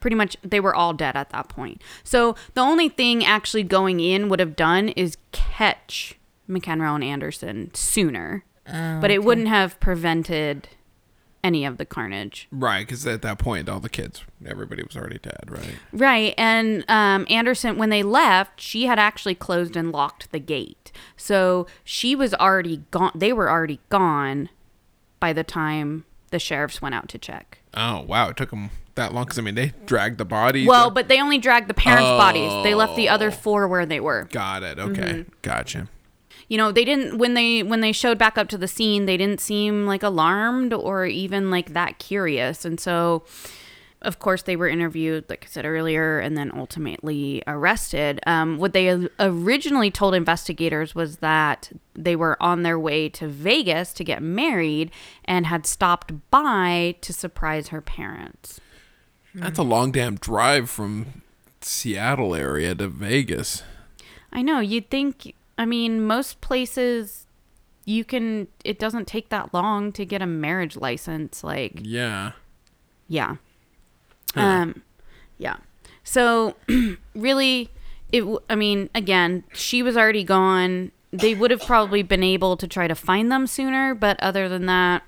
[0.00, 1.82] pretty much they were all dead at that point.
[2.02, 7.70] So the only thing actually going in would have done is catch McEnroe and Anderson
[7.74, 8.44] sooner.
[8.66, 10.68] but it wouldn't have prevented
[11.42, 12.48] any of the carnage.
[12.50, 15.44] Right, because at that point, all the kids, everybody was already dead.
[15.48, 15.74] Right.
[15.92, 16.34] Right.
[16.38, 20.90] And um, Anderson, when they left, she had actually closed and locked the gate.
[21.16, 23.12] So she was already gone.
[23.14, 24.48] They were already gone
[25.24, 27.58] by the time the sheriffs went out to check.
[27.72, 29.24] Oh wow, it took them that long.
[29.24, 30.66] Because I mean, they dragged the body.
[30.66, 32.52] Well, but they only dragged the parents' bodies.
[32.62, 33.14] They left the Oh.
[33.14, 34.28] other four where they were.
[34.30, 34.78] got it.
[34.78, 35.32] Okay, Mm-hmm.
[35.40, 35.88] gotcha.
[36.48, 39.16] You know, they didn't when they when they showed back up to the scene, they
[39.16, 42.66] didn't seem like alarmed or even like that curious.
[42.66, 43.22] And so
[44.04, 48.20] of course, they were interviewed, like I said earlier, and then ultimately arrested.
[48.26, 53.92] Um, what they originally told investigators was that they were on their way to Vegas
[53.94, 54.90] to get married
[55.24, 58.60] and had stopped by to surprise her parents.
[59.34, 61.22] That's a long damn drive from
[61.60, 63.62] Seattle area to Vegas.
[64.32, 64.60] I know.
[64.60, 67.26] You'd think, I mean, most places
[67.84, 71.42] you can, it doesn't take that long to get a marriage license.
[71.42, 72.32] Like, Yeah.
[73.08, 73.36] yeah.
[74.34, 74.40] Huh.
[74.40, 74.82] Um,
[75.38, 75.56] yeah.
[76.02, 76.56] So
[77.14, 77.70] really,
[78.12, 78.20] it.
[78.20, 80.92] w- I mean, again, she was already gone.
[81.12, 84.66] They would have probably been able to try to find them sooner, but other than
[84.66, 85.02] that,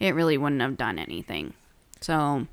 [0.00, 1.52] it really wouldn't have done anything.
[2.00, 2.46] So,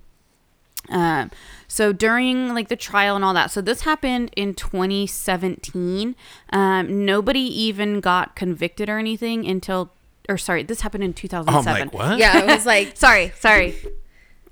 [0.89, 1.31] um,
[1.67, 6.15] so during like the trial and all that, so this happened in 2017.
[6.51, 9.91] Um, nobody even got convicted or anything until,
[10.27, 11.67] or sorry, this happened in Oh, 2007.
[11.73, 12.17] I'm like, what?
[12.19, 13.75] Yeah, it was like Sorry, sorry.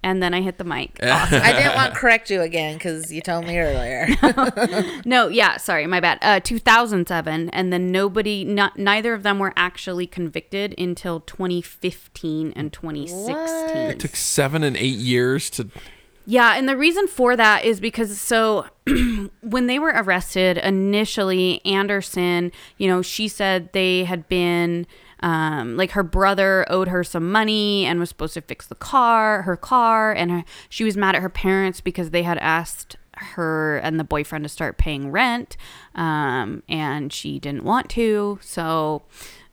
[0.03, 0.99] And then I hit the mic.
[1.03, 4.07] I didn't want to correct you again because you told me earlier.
[5.05, 6.19] No, yeah, sorry, my bad.
[6.21, 12.73] Uh, 2007, and then nobody, not neither of them were actually convicted until 2015 and
[12.73, 13.77] 2016.
[13.77, 15.69] It took seven and eight years to.
[16.25, 18.65] Yeah, and the reason for that is because so
[19.41, 24.87] when they were arrested initially, Anderson, you know, she said they had been
[25.21, 29.43] um, like her brother owed her some money and was supposed to fix the car,
[29.43, 33.77] her car, and her, she was mad at her parents because they had asked her
[33.77, 35.57] and the boyfriend to start paying rent,
[35.95, 38.37] um, and she didn't want to.
[38.41, 39.03] So,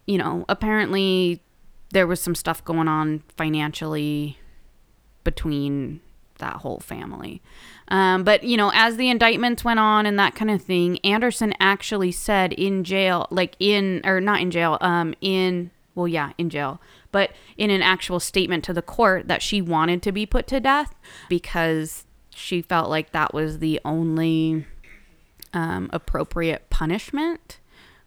[0.07, 1.43] you know, apparently
[1.91, 4.39] there was some stuff going on financially
[5.23, 6.01] between
[6.39, 7.41] that whole family.
[7.89, 11.53] Um, but, you know, as the indictments went on and that kind of thing, Anderson
[11.61, 16.49] actually said in jail, like in, or not in jail, um, in, well, yeah, in
[16.51, 16.81] jail,
[17.13, 20.61] but in an actual statement to the court that she wanted to be put to
[20.61, 20.95] death
[21.29, 24.67] because she felt like that was the only
[25.53, 27.61] um, appropriate punishment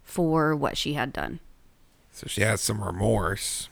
[0.04, 1.40] for what she had done.
[2.12, 3.70] So she has some remorse.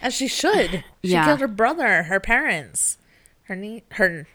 [0.00, 0.70] As she should.
[0.70, 1.24] She Yeah.
[1.24, 2.98] killed her brother, her parents,
[3.44, 4.28] her nie- her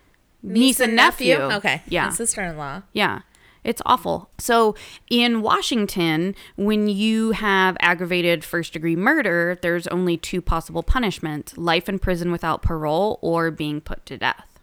[0.44, 1.38] Niece and nephew.
[1.38, 1.82] Okay.
[1.88, 2.08] Yeah.
[2.08, 2.84] And sister-in-law.
[2.92, 3.22] Yeah.
[3.64, 4.30] It's awful.
[4.38, 4.76] So
[5.10, 11.88] in Washington, when you have aggravated first degree murder, there's only two possible punishments life
[11.88, 14.60] in prison without parole or being put to death.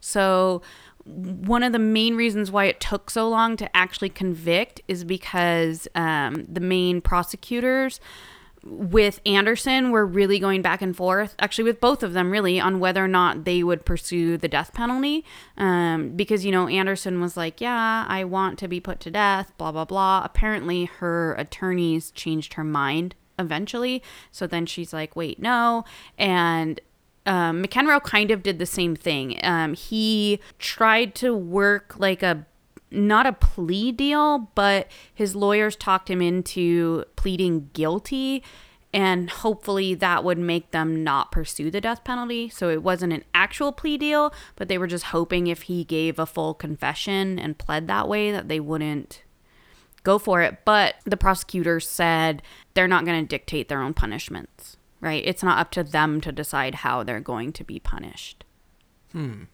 [0.00, 0.62] So
[1.04, 5.88] one of the main reasons why it took so long to actually convict is because
[5.94, 8.00] um, the main prosecutors
[8.66, 12.80] with Anderson were really going back and forth, actually with both of them really, on
[12.80, 15.24] whether or not they would pursue the death penalty.
[15.56, 19.52] Um, because, you know, Anderson was like, yeah, I want to be put to death,
[19.58, 20.22] blah, blah, blah.
[20.24, 24.02] Apparently, her attorneys changed her mind eventually.
[24.30, 25.84] So then she's like, wait, no.
[26.16, 26.80] And
[27.26, 29.38] um, McEnroe kind of did the same thing.
[29.42, 32.46] Um, he tried to work like a
[32.90, 38.42] not a plea deal, but his lawyers talked him into pleading guilty.
[38.92, 42.48] And hopefully that would make them not pursue the death penalty.
[42.48, 46.18] So it wasn't an actual plea deal, but they were just hoping if he gave
[46.18, 49.24] a full confession and pled that way that they wouldn't
[50.04, 50.58] go for it.
[50.64, 52.40] But the prosecutors said
[52.74, 55.24] they're not going to dictate their own punishments, right?
[55.26, 58.44] It's not up to them to decide how they're going to be punished.
[59.10, 59.44] Hmm.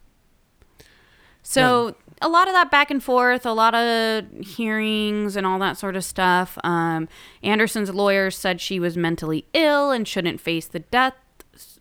[1.43, 5.79] So a lot of that back and forth, a lot of hearings and all that
[5.79, 6.59] sort of stuff.
[6.63, 7.09] Um,
[7.43, 11.15] Anderson's lawyers said she was mentally ill and shouldn't face the death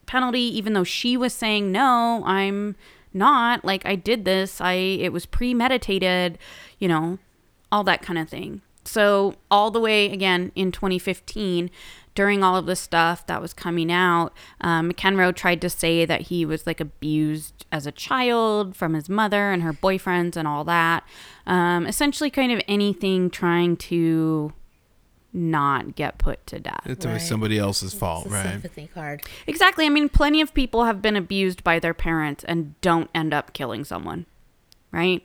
[0.05, 2.75] penalty, even though she was saying no, I'm
[3.13, 3.65] not.
[3.65, 4.61] Like I did this.
[4.61, 6.37] I it was premeditated.
[6.79, 7.19] You know,
[7.71, 8.61] all that kind of thing.
[8.85, 11.69] So all the way again in 2015,
[12.15, 16.21] during all of this stuff that was coming out, um, McEnroe tried to say that
[16.23, 20.63] he was like abused as a child from his mother and her boyfriends and all
[20.65, 21.03] that.
[21.47, 24.53] Um, essentially, kind of anything trying to
[25.31, 26.81] not get put to death.
[26.85, 27.27] It's always Right.
[27.29, 28.49] somebody else's fault, It's a right?
[28.51, 29.21] sympathy card.
[29.45, 29.85] Exactly.
[29.85, 33.53] I mean, plenty of people have been abused by their parents and don't end up
[33.53, 34.25] killing someone,
[34.91, 35.23] right?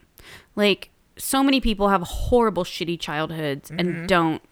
[0.55, 4.43] Like, so many people have horrible, shitty childhoods and don't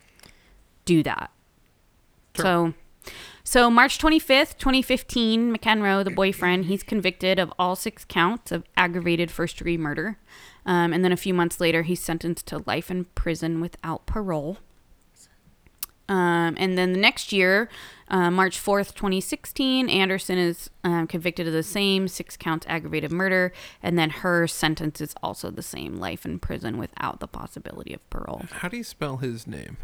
[0.87, 1.31] do that.
[2.37, 2.75] So,
[3.45, 9.31] so March 25th, 2015, McEnroe, the boyfriend, he's convicted of all six counts of aggravated
[9.31, 10.19] first degree murder.
[10.65, 14.59] Um, and then a few months later, he's sentenced to life in prison without parole.
[16.09, 17.69] Um, and then the next year,
[18.09, 23.53] uh, March 4th, 2016, Anderson is um, convicted of the same six counts aggravated murder.
[23.83, 28.11] And then her sentence is also the same life in prison without the possibility of
[28.11, 28.43] parole.
[28.51, 29.79] How do you spell his name?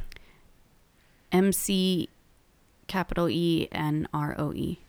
[1.32, 2.08] MC
[2.88, 4.80] capital E N R O E.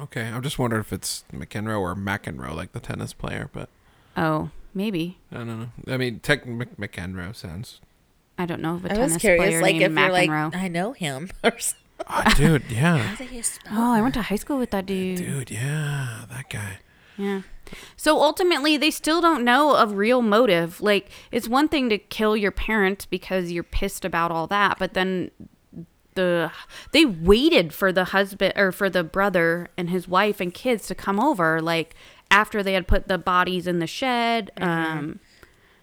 [0.00, 3.68] Okay, I'm just wondering if it's McEnroe or McEnroe, like the tennis player, but
[4.16, 5.18] Oh, maybe.
[5.30, 5.68] I don't know.
[5.86, 7.80] I mean, Tech Mc- McEnroe sounds.
[8.36, 10.28] I don't know of a I tennis was curious, player like named if you're like,
[10.30, 10.56] McEnroe.
[10.56, 11.76] I know him or something.
[12.00, 14.86] Oh, ah, dude, yeah, How do you oh, I went to high school with that
[14.86, 15.18] dude.
[15.18, 16.78] dude, yeah, that guy.
[17.18, 17.42] Yeah.
[17.96, 20.80] So ultimately, they still don't know a real motive.
[20.80, 24.94] Like, it's one thing to kill your parents because you're pissed about all that, but
[24.94, 25.30] then
[26.14, 26.50] the
[26.92, 30.94] they waited for the husband or for the brother and his wife and kids to
[30.94, 31.94] come over like
[32.30, 35.20] after they had put the bodies in the shed um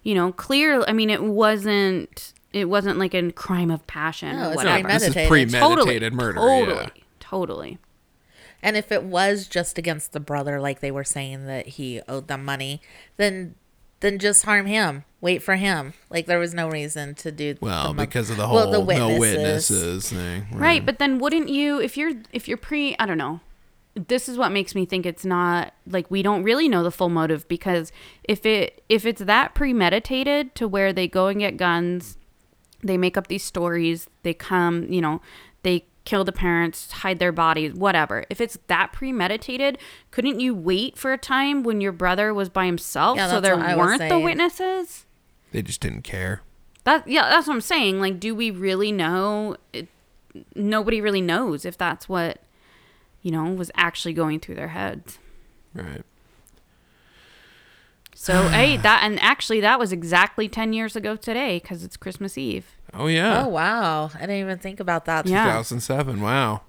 [0.04, 4.48] you know clear i mean it wasn't it wasn't like a crime of passion No,
[4.48, 5.30] or it's whatever This is Premeditated.
[5.60, 6.40] premeditated murder.
[6.40, 7.04] totally Yeah.
[7.20, 7.78] totally
[8.64, 12.28] And if it was just against the brother, like they were saying that he owed
[12.28, 12.82] them money,
[13.18, 13.54] then
[14.00, 15.04] then just harm him.
[15.20, 15.94] Wait for him.
[16.10, 17.56] Like there was no reason to do.
[17.60, 19.20] Well, the because of the whole well, the no witnesses.
[19.20, 20.48] witnesses thing.
[20.52, 23.40] Right, but then wouldn't you if you're if you're pre I don't know.
[23.96, 27.10] This is what makes me think it's not like we don't really know the full
[27.10, 27.92] motive because
[28.24, 32.16] if it if it's that premeditated to where they go and get guns,
[32.84, 35.20] they make up these stories, they come, you know,
[35.64, 38.24] they kill the parents, hide their bodies, whatever.
[38.30, 39.80] If it's that premeditated,
[40.12, 43.58] couldn't you wait for a time when your brother was by himself Yeah, so there
[43.58, 45.07] what I was weren't the witnesses?
[45.58, 46.44] They just didn't care.
[46.84, 48.00] That yeah, that's what I'm saying.
[48.00, 49.58] Like, do we really know?
[49.74, 49.88] It,
[50.54, 52.44] nobody really knows if that's what
[53.24, 55.18] you know was actually going through their heads.
[55.74, 56.04] Right.
[58.14, 62.38] So hey, that and actually that was exactly ten years ago today because it's Christmas
[62.38, 62.76] Eve.
[62.94, 63.44] Oh yeah.
[63.44, 64.12] Oh wow!
[64.14, 65.26] I didn't even think about that.
[65.26, 65.46] Yeah.
[65.46, 66.22] 2007.
[66.22, 66.62] Wow.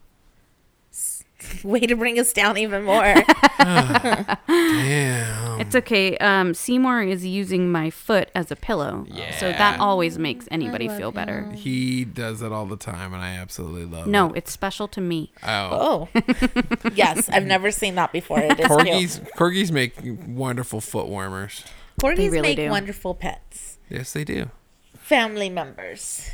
[1.64, 3.02] Way to bring us down even more.
[3.58, 5.60] Damn.
[5.60, 6.16] It's okay.
[6.18, 9.36] Um, Seymour is using my foot as a pillow, Yeah.
[9.38, 11.50] so that always makes anybody feel better.
[11.52, 14.28] He does it all the time, and I absolutely love No, it.
[14.30, 15.32] No, it's special to me.
[15.42, 16.08] Oh.
[16.14, 16.20] oh,
[16.94, 18.40] yes, I've never seen that before.
[18.40, 18.68] It is cute.
[18.68, 19.94] Corgis, corgis make
[20.26, 21.64] wonderful foot warmers.
[22.00, 22.70] Corgis really make do.
[22.70, 23.78] wonderful pets.
[23.88, 24.50] Yes, they do.
[24.94, 26.30] Family members.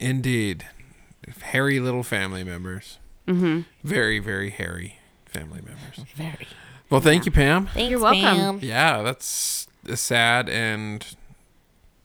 [0.00, 0.66] Indeed.
[1.42, 2.98] Hairy little family members.
[3.28, 3.60] Mm-hmm.
[3.84, 6.04] Very, very hairy family members.
[6.14, 6.48] Very.
[6.90, 7.66] Well, thank you, Pam.
[7.66, 8.22] Thanks, You're welcome.
[8.22, 8.58] ma'am.
[8.62, 11.04] Yeah, that's a sad and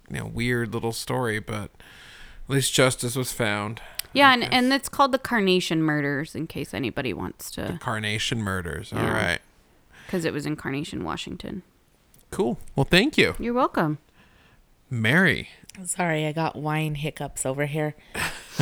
[0.09, 3.81] you know weird little story, but at least justice was found.
[4.11, 8.91] Yeah, and, and it's called the Carnation Murders in case anybody wants to, Carnation murders.
[8.93, 9.13] All Yeah.
[9.29, 9.39] right.
[10.05, 11.63] because it was in Carnation, Washington.
[12.29, 12.59] Cool.
[12.75, 13.97] Well, thank you, You're welcome.
[14.89, 15.49] Mary.
[15.85, 17.95] Sorry, I got wine hiccups over here.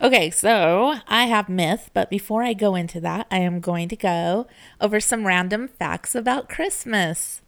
[0.00, 3.96] okay, so I have myth, but before I go into that, I am going to
[3.96, 4.46] go
[4.80, 7.42] over some random facts about Christmas.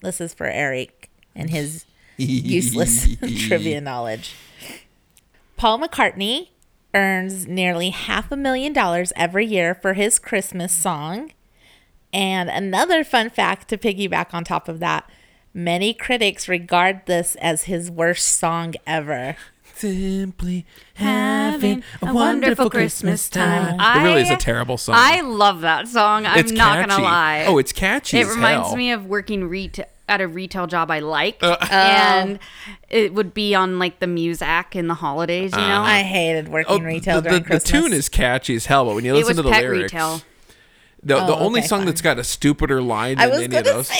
[0.00, 1.84] This is for Eric and his
[2.16, 3.16] useless
[3.46, 4.36] trivia knowledge.
[5.56, 6.50] Paul McCartney
[6.94, 11.32] earns nearly half a million dollars every year for his Christmas song.
[12.12, 15.10] And another fun fact to piggyback on top of that
[15.58, 19.36] many critics regard this as his worst song ever.
[19.74, 23.78] Simply Having a wonderful Christmas time.
[23.78, 24.96] It really is a terrible song.
[24.98, 26.26] I love that song.
[26.26, 26.88] I'm it's not catchy.
[26.90, 27.44] gonna lie.
[27.46, 28.18] Oh, it's catchy.
[28.18, 28.76] it as reminds hell.
[28.76, 31.58] me of working retail at a retail job I like, Uh.
[31.70, 32.38] and
[32.88, 35.52] it would be on like the Muzak in the holidays.
[35.52, 38.66] You know, I hated working Oh, retail the, during the, the tune is catchy as
[38.66, 40.22] hell, but when you it listen was to the pet lyrics, retail.
[41.02, 41.86] The, the Oh, only okay, song fine.
[41.86, 43.90] that's got a stupider line than any of those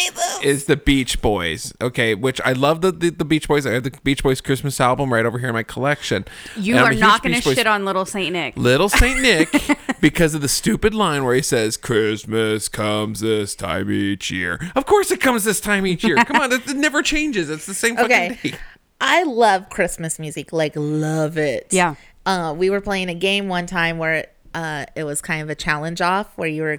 [0.42, 1.72] is the Beach Boys.
[1.80, 3.66] Okay, which I love the, the the Beach Boys.
[3.66, 6.24] I have the Beach Boys Christmas album right over here in my collection.
[6.56, 8.56] You And are not going to shit on Little Saint Nick.
[8.56, 9.48] Little Saint Nick
[10.00, 14.58] because of the stupid line where he says Christmas comes this time each year.
[14.74, 16.16] Of course it comes this time each year.
[16.24, 17.50] Come on, it, it never changes.
[17.50, 18.38] It's the same fucking Okay.
[18.50, 18.58] day.
[19.00, 21.68] I love Christmas music, like love it.
[21.70, 21.94] Yeah.
[22.26, 24.26] Uh, we were playing a game one time where
[24.58, 26.78] uh, it was kind of a challenge off where you were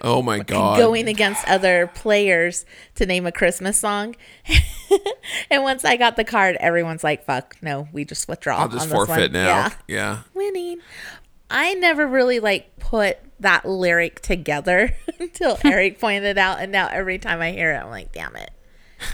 [0.00, 0.78] Oh my god.
[0.78, 4.14] going against other players to name a Christmas song.
[5.50, 8.82] and once I got the card, everyone's like, "Fuck, no, we just withdraw." I'll just
[8.82, 9.46] on this one." forfeit now.
[9.46, 9.72] Yeah.
[9.88, 10.18] yeah.
[10.34, 10.78] Winning.
[11.50, 16.88] I never really like put that lyric together until Eric pointed it out, and now
[16.88, 18.50] every time I hear it, I'm like, "Damn it!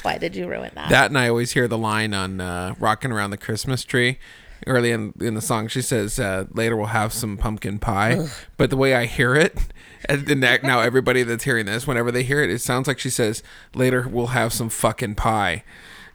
[0.02, 3.12] Why did you ruin that?" That and I always hear the line on uh, "Rocking
[3.12, 4.18] Around the Christmas Tree."
[4.66, 8.70] Early in, in the song, she says, uh, "Later we'll have some pumpkin pie." But
[8.70, 9.56] the way I hear it,
[10.08, 12.98] and then that- now everybody that's hearing this, whenever they hear it, it sounds like
[12.98, 13.42] she says,
[13.74, 15.64] "Later we'll have some fucking pie."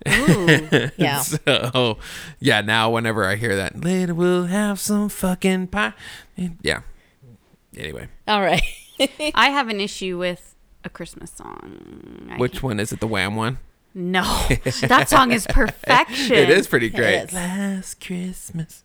[0.07, 0.69] Ooh.
[0.97, 1.19] yeah.
[1.21, 1.97] So,
[2.39, 2.61] yeah.
[2.61, 5.93] Now whenever I hear that, "Later we'll have some fucking pie,"
[6.61, 6.81] yeah.
[7.75, 8.63] Anyway, All right.
[9.35, 12.29] I have an issue with a Christmas song.
[12.31, 12.99] I which one is it?
[12.99, 13.59] The Wham one?
[13.99, 14.21] No,
[14.83, 16.35] that song is perfection.
[16.37, 17.23] It is pretty great.
[17.23, 17.33] is.
[17.33, 18.83] Last Christmas,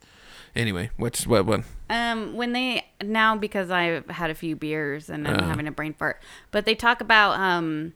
[0.55, 1.63] Anyway, what's what one?
[1.89, 5.31] Um, when they now because I've had a few beers and Uh.
[5.31, 7.93] I'm having a brain fart, but they talk about um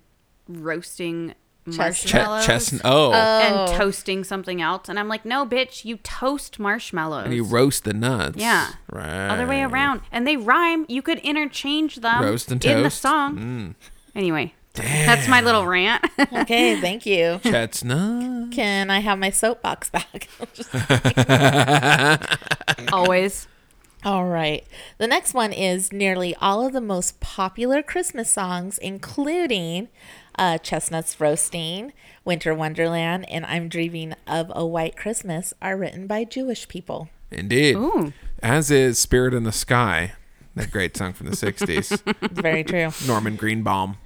[0.48, 1.34] roasting
[1.72, 2.82] Ch- marshmallows chestnut.
[2.86, 7.26] Oh, and toasting something else, and I'm like, no, bitch, you toast marshmallows.
[7.26, 8.38] and you roast the nuts.
[8.38, 8.74] Yeah.
[8.92, 9.28] Right.
[9.30, 10.86] other way around, and they rhyme.
[10.88, 12.76] You could interchange them Roast and toast.
[12.78, 13.38] in the song.
[13.38, 13.76] Mm.
[14.16, 14.54] song.
[14.80, 16.04] Anyway, that's my little rant.
[16.34, 17.40] Okay, thank you.
[17.44, 18.52] Chestnut.
[18.52, 20.30] Can I have my soapbox back?
[22.94, 23.48] Always.
[24.06, 24.66] all right.
[24.98, 29.90] The next one is nearly all of the most popular Christmas songs, including
[30.38, 36.24] uh, Chestnuts Roasting, Winter Wonderland, and I'm Dreaming of a White Christmas, are written by
[36.24, 37.10] Jewish people.
[37.32, 37.76] Indeed.
[37.76, 38.14] Ooh.
[38.42, 40.14] As is Spirit in the Sky,
[40.56, 42.02] that great song from the 60s.
[42.32, 42.92] Very true.
[43.08, 43.98] Norman Greenbaum.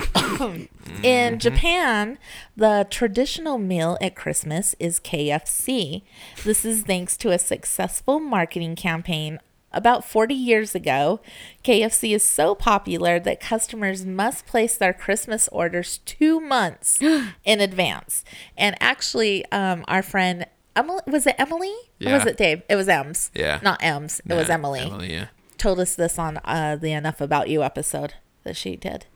[1.02, 2.18] In Japan,
[2.56, 6.02] the traditional meal at Christmas is KFC.
[6.44, 9.38] This is thanks to a successful marketing campaign
[9.74, 11.20] about 40 years ago.
[11.62, 17.00] KFC is so popular that customers must place their Christmas orders two months
[17.44, 18.24] in advance.
[18.56, 21.74] And actually, um, our friend Emily, was it Emily?
[22.04, 22.62] Or was it Dave?
[22.68, 23.30] It was Ems.
[23.34, 23.60] Yeah.
[23.62, 24.20] Not Ems.
[24.28, 25.26] It was Emily Emily, yeah.
[25.56, 29.06] told us this on uh, the Enough About You episode that she did.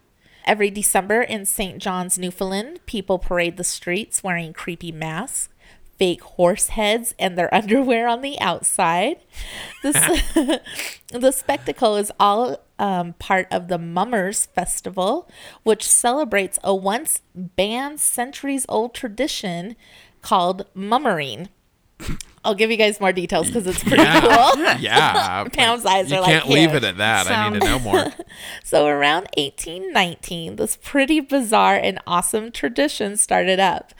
[0.45, 1.79] Every December in St.
[1.79, 5.49] John's, Newfoundland, people parade the streets wearing creepy masks,
[5.99, 9.19] fake horse heads, and their underwear on the outside.
[9.83, 9.95] This,
[11.13, 15.29] the spectacle is all um, part of the Mummers Festival,
[15.65, 19.77] which celebrates a once banned centuries old tradition
[20.23, 21.49] called mummering.
[22.45, 24.57] I'll give you guys more details because it's pretty cool.
[24.79, 25.45] Yeah.
[25.53, 27.29] Pound's eyes you are like, can't leave it at that.
[27.31, 28.13] I need to know more.
[28.63, 33.93] So around 1819, this pretty bizarre and awesome tradition started up.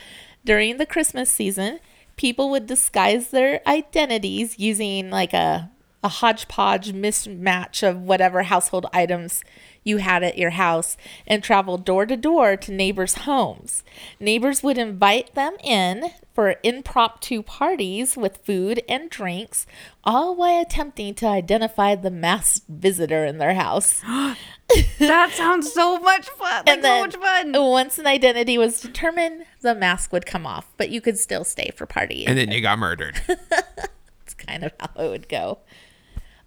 [0.45, 1.81] During the Christmas season,
[2.17, 5.71] people would disguise their identities using like a
[6.05, 9.43] a hodgepodge mismatch of whatever household items
[9.85, 13.83] you had at your house and travel door to door to neighbors' homes.
[14.21, 19.67] Neighbors would invite them in for impromptu parties with food and drinks,
[20.05, 24.03] all while attempting to identify the masked visitor in their house.
[24.99, 26.65] That sounds so much fun.
[26.67, 27.53] Like And then so much fun.
[27.53, 31.71] once an identity was determined, the mask would come off, but you could still stay
[31.75, 32.27] for party.
[32.27, 33.21] And then you got murdered.
[33.27, 35.61] That's kind of how it would go.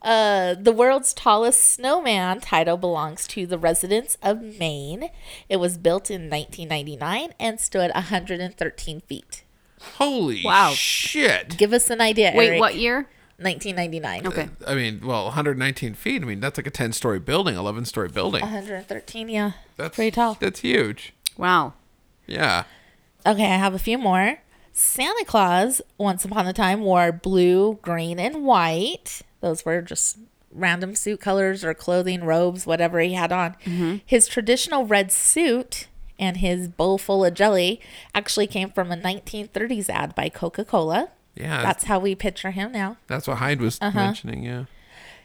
[0.02, 5.10] Uh, the world's tallest snowman title belongs to the residents of Maine.
[5.48, 9.44] It was built in 1999 and stood 113 feet.
[9.98, 10.72] Holy Wow.
[10.76, 11.58] shit.
[11.58, 12.34] Give us an idea.
[12.36, 12.60] Wait, Eric.
[12.60, 13.08] what year?
[13.38, 14.28] 1999.
[14.28, 14.50] Okay.
[14.68, 16.22] I mean, well, 119 feet.
[16.22, 18.42] I mean, that's like a 10 story building, 11 story building.
[18.42, 19.52] 113, yeah.
[19.78, 20.38] That's pretty tall.
[20.40, 21.14] That's huge.
[21.38, 21.74] Wow.
[22.28, 22.64] Yeah.
[23.26, 24.40] Okay, I have a few more.
[24.74, 29.22] Santa Claus, once upon a time, wore blue, green, and white.
[29.42, 30.18] Those were just
[30.54, 34.02] random suit colors or clothing, robes, whatever he had on.
[34.06, 35.88] His traditional red suit
[36.20, 37.80] and his bowl full of jelly
[38.14, 41.10] actually came from a 1930s ad by Coca Cola.
[41.36, 41.62] Yeah.
[41.64, 42.98] That's how we picture him now.
[43.08, 43.98] That's what Hyde was Uh-huh.
[43.98, 44.44] mentioning.
[44.44, 44.66] Yeah.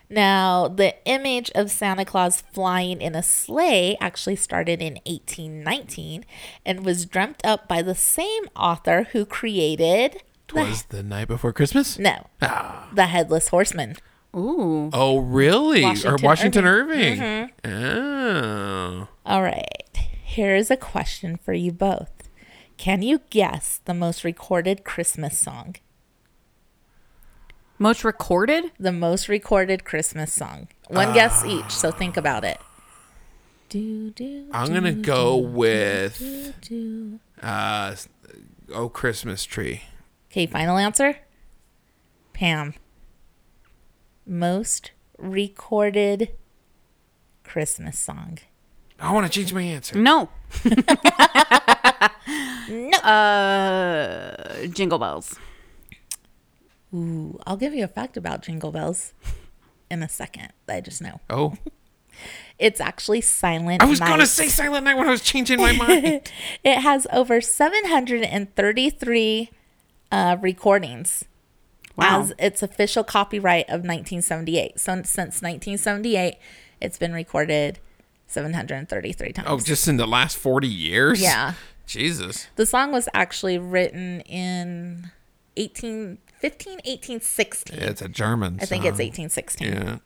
[0.09, 6.25] Now, the image of Santa Claus flying in a sleigh actually started in 1819
[6.65, 11.53] and was dreamt up by the same author who created the, Was the night before
[11.53, 11.99] Christmas?
[11.99, 12.89] no, Ah.
[12.95, 13.97] the Headless Horseman.
[14.35, 14.91] Ooh.
[14.93, 15.83] Oh, really?
[15.85, 17.21] or Washington Washington Irving.
[17.23, 17.51] Irving.
[17.65, 19.09] Oh.
[19.25, 22.11] All right, here is a question for you both.
[22.77, 25.77] Can you guess the most recorded Christmas song?
[27.79, 28.73] Most recorded?
[28.79, 30.69] The most recorded Christmas song.
[30.89, 32.59] One guess each, so think about it.
[33.69, 37.19] Do, do, I'm going to go with do.
[37.43, 37.97] uh,
[38.73, 39.83] Oh Christmas Tree.
[40.37, 41.17] Okay, final answer?
[42.35, 42.75] Pam.
[44.27, 46.33] Most recorded
[47.43, 48.41] Christmas song.
[49.01, 49.99] I want to change my answer.
[49.99, 50.29] No.
[52.69, 52.99] No.
[52.99, 55.37] Uh, Jingle Bells.
[56.93, 59.13] Ooh, I'll give you a fact about Jingle Bells
[59.89, 60.49] in a second.
[60.69, 61.21] I just know.
[61.31, 61.55] Oh.
[62.59, 64.09] It's actually Silent I was Night.
[64.09, 66.33] going to say Silent Night when I was changing my mind.
[66.65, 69.51] it has over 733
[70.13, 71.25] uh, recordings
[71.97, 72.21] Wow.
[72.21, 74.79] as its official copyright of 1978.
[74.79, 76.37] So since 1978,
[76.81, 77.79] it's been recorded
[78.27, 79.49] 733 times.
[79.51, 81.23] oh, just in the last 40 years?
[81.23, 81.55] Yeah.
[81.87, 82.49] Jesus.
[82.57, 85.11] The song was actually written in
[85.57, 87.79] 1815, 1816.
[87.79, 89.07] It's a German I think it's song.
[89.07, 89.69] 1816.
[89.73, 89.99] Yeah.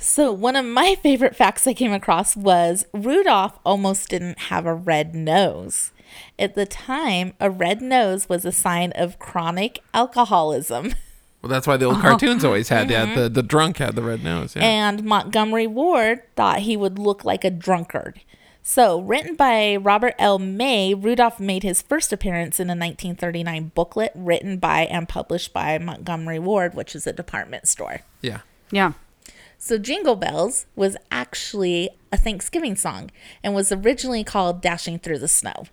[0.00, 4.74] So, one of my favorite facts I came across was Rudolph almost didn't have a
[4.74, 5.92] red nose.
[6.38, 10.94] At the time, a red nose was a sign of chronic alcoholism.
[11.42, 12.00] Well, that's why the old oh.
[12.00, 13.08] cartoons always had that.
[13.08, 13.20] Mm-hmm.
[13.20, 14.56] The the drunk had the red nose.
[14.56, 14.64] Yeah.
[14.64, 18.20] And Montgomery Ward thought he would look like a drunkard.
[18.68, 20.40] So, written by Robert L.
[20.40, 25.78] May, Rudolph made his first appearance in a 1939 booklet written by and published by
[25.78, 28.00] Montgomery Ward, which is a department store.
[28.22, 28.40] yeah.
[28.72, 28.94] Yeah.
[29.56, 33.12] So, Jingle Bells was actually a Thanksgiving song
[33.44, 35.66] and was originally called Dashing Through the Snow.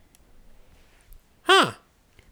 [1.44, 1.74] Huh.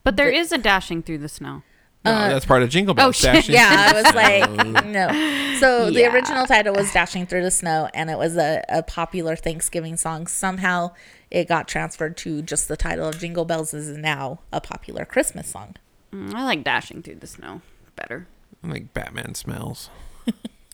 [0.04, 1.64] But there is a dashing through the snow.
[2.04, 3.10] No, that's part of Jingle Bells.
[3.10, 3.34] oh, shit.
[3.34, 5.58] Dashing Yeah, through I was like, no.
[5.60, 9.36] So the original title was Dashing Through the Snow, and it was a, a popular
[9.36, 10.26] Thanksgiving song.
[10.26, 10.94] Somehow
[11.30, 15.48] it got transferred to just the title of Jingle Bells is now a popular Christmas
[15.50, 15.76] song.
[16.12, 17.62] Mm, I like dashing through the snow
[17.96, 18.28] better.
[18.64, 19.92] I like Batman smells.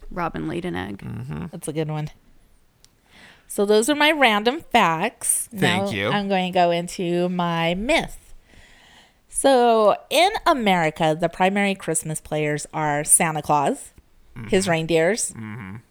[0.09, 1.03] Robin laid an egg.
[1.51, 2.09] That's a good one.
[3.49, 5.49] So those are my random facts.
[5.51, 6.07] Thank now you.
[6.09, 8.26] I'm going to go into my myth.
[9.41, 13.91] So in America, the primary Christmas players are Santa Claus,
[14.35, 14.47] Mm-hmm.
[14.49, 15.33] his reindeers,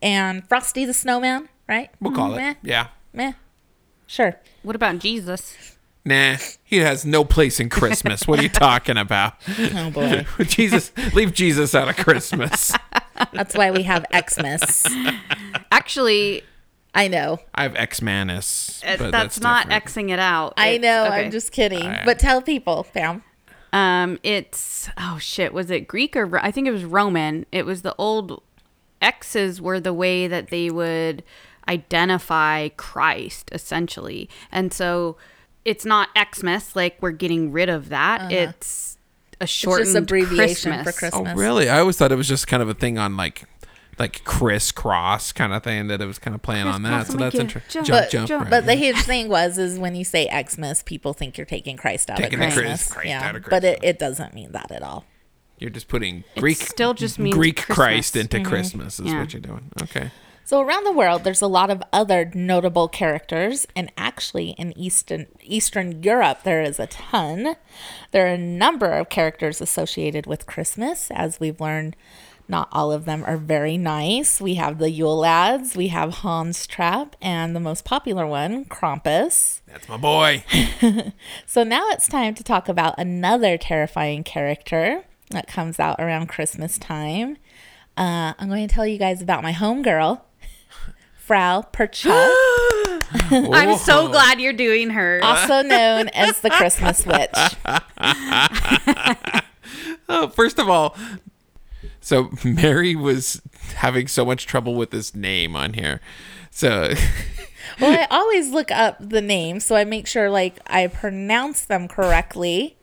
[0.03, 1.91] and Frosty the Snowman, right?
[2.01, 2.57] We'll call Meh, it.
[2.63, 2.89] Yeah.
[3.13, 3.33] meh.
[4.07, 4.37] Sure.
[4.63, 5.57] What about Jesus?
[6.05, 8.27] Nah, he has no place in Christmas.
[8.29, 9.35] what are you talking about?
[9.75, 10.27] Oh boy.
[10.45, 12.73] Jesus, leave Jesus out of Christmas.
[13.33, 14.87] That's why we have Xmas.
[15.73, 16.43] Actually,
[16.95, 17.39] I know.
[17.55, 18.81] I have X Manus.
[18.87, 19.85] uh, that's, not different.
[19.87, 20.55] Xing it out.
[20.57, 21.07] I know.
[21.07, 21.25] okay.
[21.25, 21.85] I'm just kidding.
[21.87, 23.23] I- but tell people, Pam.
[23.73, 25.53] Um, it's oh shit.
[25.53, 27.47] Was it Greek or I think it was Roman?
[27.53, 28.43] It was the old
[29.03, 31.23] X's were the way that they would
[31.69, 35.17] identify Christ essentially, and so
[35.65, 38.33] it's not Xmas like we're getting rid of that.
[38.33, 38.97] It's
[39.41, 39.43] a Uh-huh.
[39.43, 40.95] It's shortened just abbreviation Christmas.
[40.95, 41.33] for Christmas.
[41.35, 41.69] Oh, really?
[41.69, 43.45] I always thought it was just kind of a thing on like,
[43.99, 47.07] like crisscross kind of thing that it was kind of playing on that.
[47.07, 47.85] So that's interesting.
[47.85, 48.43] jump, Jump, But, jump, jump.
[48.45, 48.93] right, but the yeah.
[48.93, 52.35] huge thing was is when you say Xmas, people think you're taking Christ out Taking
[52.43, 52.65] of Christmas.
[52.67, 53.61] Christ- Christ yeah, out of Christmas.
[53.61, 55.05] but it, it doesn't mean that at all.
[55.59, 57.75] You're just putting Greek, still just means Greek Christmas.
[57.77, 58.47] Christ into Mm-hmm.
[58.49, 59.21] Christmas is Yeah.
[59.21, 59.71] what you're doing.
[59.83, 60.11] Okay.
[60.45, 65.27] So around the world, there's a lot of other notable characters, and actually in Eastern
[65.43, 67.57] Eastern Europe, there is a ton.
[68.13, 71.97] There are a number of characters associated with Christmas, as we've learned.
[72.49, 74.41] Not all of them are very nice.
[74.41, 79.61] We have the Yule Lads, we have Hans Trapp, and the most popular one, Krampus.
[79.67, 80.45] That's my boy.
[81.47, 86.79] So now it's time to talk about another terrifying character that comes out around Christmas
[86.79, 87.37] time.
[87.97, 90.21] Uh, I'm going to tell you guys about my homegirl,
[91.19, 92.11] Frau Percha,
[93.31, 95.21] I'm so glad you're doing her.
[95.23, 97.31] also known as the Christmas Witch.
[100.09, 100.97] Oh, first of all,
[102.07, 103.43] so Mary was
[103.75, 106.01] having so much trouble with this name on here.
[106.53, 106.95] So
[107.81, 111.89] Well, I always look up the name so I make sure like I pronounce them
[111.89, 112.77] correctly.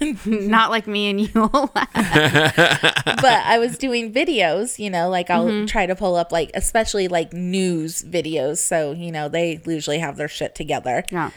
[0.26, 1.30] Not like me and you.
[1.52, 5.66] but I was doing videos, you know, like I'll Mm-hmm.
[5.66, 10.16] try to pull up like especially like news videos, so you know they usually have
[10.16, 11.04] their shit together.
[11.12, 11.30] yeah.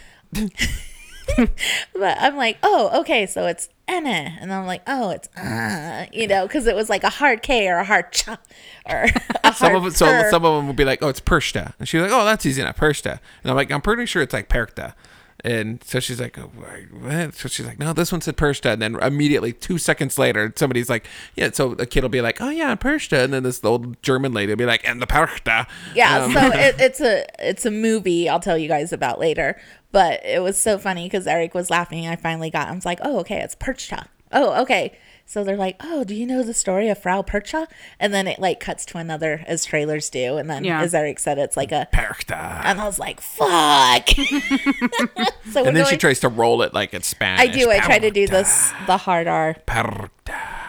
[1.37, 6.27] But I'm like, oh, okay, so it's Anna, and I'm like, oh, it's uh, you
[6.27, 8.27] know, because it was like a hard K or a hard ch
[8.89, 9.05] or
[9.43, 11.87] a some of it, so some of them would be like, "Oh, it's Pershta," and
[11.87, 14.49] she's like, "Oh, that's easy enough, Pershta." And I'm like, "I'm pretty sure it's like
[14.49, 14.93] Perkta."
[15.43, 16.51] And so she's like, oh,
[16.99, 17.33] what?
[17.33, 18.73] So she's like, no, this one said Pershta.
[18.73, 21.49] And then immediately, two seconds later, somebody's like, yeah.
[21.51, 23.23] So a kid will be like, oh yeah, Pershta.
[23.23, 25.67] And then this old German lady will be like, and the Pershta.
[25.95, 29.59] Yeah, Um, so it, it's a it's a movie I'll tell you guys about later.
[29.91, 32.07] But it was so funny because Eric was laughing.
[32.07, 32.69] I finally got.
[32.69, 34.07] I was like, oh, okay, it's Percha.
[34.31, 34.97] Oh, okay.
[35.25, 37.67] So they're like, oh, do you know the story of Frau Percha?
[37.99, 40.37] And then it like cuts to another, as trailers do.
[40.37, 40.81] And then, Yeah.
[40.81, 41.87] as Eric said, it's like a.
[41.93, 42.61] Pershta.
[42.65, 44.07] And I was like, fuck.
[45.51, 47.41] so we're And then she tries to roll it like it's Spanish.
[47.41, 47.69] I do.
[47.69, 49.55] I try to do this the hard R.
[49.67, 50.09] Pershta.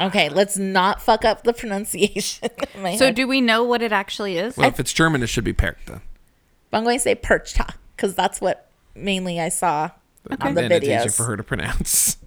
[0.01, 2.49] Okay, let's not fuck up the pronunciation.
[2.75, 3.14] So head.
[3.14, 4.57] do we know what it actually is?
[4.57, 6.01] Well, if it's German, it should be Perkta.
[6.70, 9.90] But I'm going to say Percha because that's what mainly I saw
[10.40, 11.16] on the then it's easier videos.
[11.16, 12.16] for her to pronounce.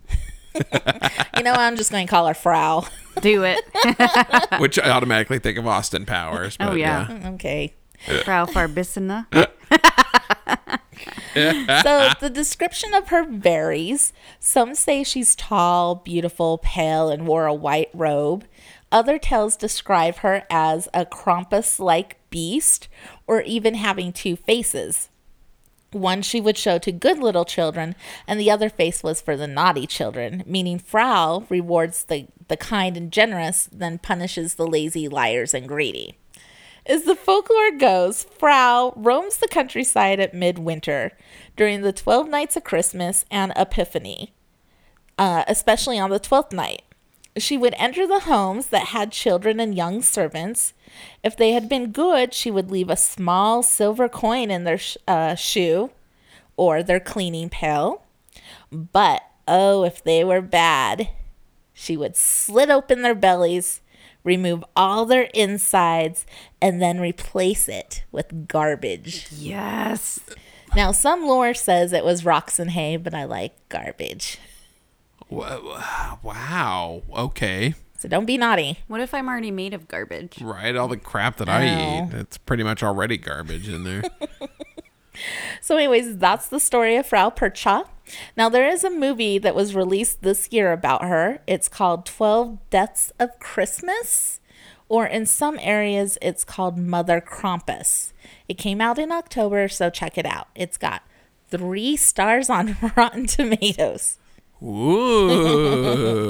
[1.38, 2.88] You know, I'm just going to call her Frau.
[3.20, 3.60] Do it.
[4.62, 6.56] Which I automatically think of Austin Powers.
[6.62, 7.08] Oh, but Oh, yeah.
[7.08, 7.74] Mm, okay.
[8.24, 9.28] Frau Farbissina.
[11.36, 14.14] So the description of her varies.
[14.40, 18.46] Some say she's tall, beautiful, pale, and wore a white robe.
[18.92, 22.88] Other tales describe her as a Krampus like beast
[23.28, 25.10] or even having two faces.
[25.96, 27.96] One she would show to good little children,
[28.28, 32.98] and the other face was for the naughty children, meaning Frau rewards the, the kind
[32.98, 36.18] and generous, then punishes the lazy, liars, and greedy.
[36.86, 41.14] As the folklore goes, Frau roams the countryside at midwinter
[41.56, 44.34] during the 12 nights of Christmas and Epiphany,
[45.18, 46.82] uh, especially on the 12th night.
[47.38, 50.74] She would enter the homes that had children and young servants.
[51.24, 54.98] If they had been good, she would leave a small silver coin in their sh-
[55.08, 55.92] uh, shoe
[56.56, 58.04] or their cleaning pail.
[58.72, 61.10] But oh, if they were bad,
[61.74, 63.82] she would slit open their bellies,
[64.24, 66.26] remove all their insides,
[66.62, 69.28] and then replace it with garbage.
[69.32, 70.20] Yes.
[70.76, 74.40] Now, some lore says it was rocks and hay, but I like garbage.
[75.30, 77.02] Wha- Wow.
[77.16, 77.74] Okay.
[77.98, 78.80] So don't be naughty.
[78.88, 80.40] What if I'm already made of garbage?
[80.42, 80.76] Right.
[80.76, 84.04] All the crap that I eat, it's pretty much already garbage in there.
[85.62, 87.86] So, anyways, that's the story of Frau Percha.
[88.36, 91.40] Now, there is a movie that was released this year about her.
[91.48, 94.42] It's called 12 Deaths of Christmas,
[94.90, 98.12] or in some areas, it's called Mother Krampus.
[98.50, 100.50] It came out in October, so check it out.
[100.54, 101.02] It's got
[101.50, 104.18] three stars on Rotten Tomatoes.
[104.64, 106.28] Ooh.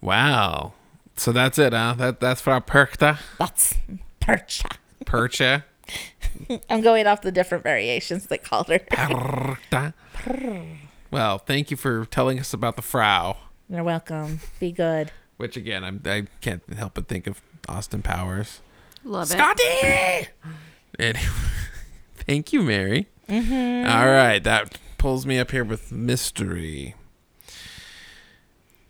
[0.00, 0.72] wow.
[1.16, 1.94] So that's it, huh?
[1.98, 3.18] That that's Frau Perkta.
[3.38, 3.74] That's
[4.20, 4.68] Percha.
[5.04, 5.64] Percha.
[6.70, 8.78] I'm going off the different variations they called her.
[8.78, 9.92] Perkta.
[11.10, 13.36] Well, thank you for telling us about the Frau.
[13.68, 14.40] You're welcome.
[14.58, 15.10] Be good.
[15.36, 18.60] Which again, I'm, I can't help but think of Austin Powers.
[19.04, 19.34] Love it.
[19.34, 20.28] Scotty.
[20.98, 21.24] Anyway,
[22.16, 23.08] thank you, Mary.
[23.28, 23.90] Mm-hmm.
[23.90, 26.94] All right, that pulls me up here with mystery.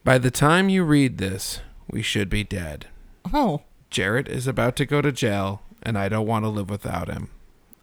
[0.03, 2.89] By the time you read this, we should be dead.
[3.33, 7.07] Oh, Jarrett is about to go to jail, and I don't want to live without
[7.07, 7.31] him.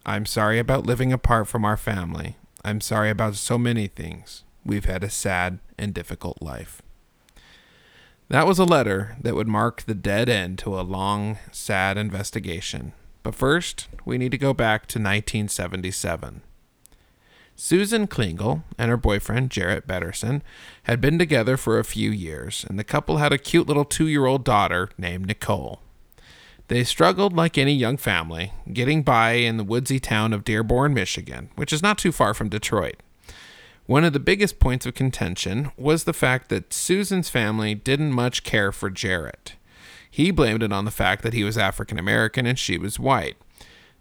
[0.06, 2.36] I'm sorry about living apart from our family.
[2.66, 4.44] I'm sorry about so many things.
[4.66, 6.82] We've had a sad and difficult life.
[8.28, 12.92] That was a letter that would mark the dead end to a long, sad investigation.
[13.24, 16.42] But first, we need to go back to 1977.
[17.60, 20.44] Susan Klingel and her boyfriend, Jarrett Betterson,
[20.84, 24.08] had been together for a few years, and the couple had a cute little two
[24.08, 25.82] year old daughter named Nicole.
[26.68, 31.50] They struggled like any young family, getting by in the woodsy town of Dearborn, Michigan,
[31.56, 32.98] which is not too far from Detroit.
[33.88, 38.44] One of the biggest points of contention was the fact that Susan's family didn't much
[38.44, 39.56] care for Jarrett.
[40.12, 43.38] He blamed it on the fact that he was African American and she was white.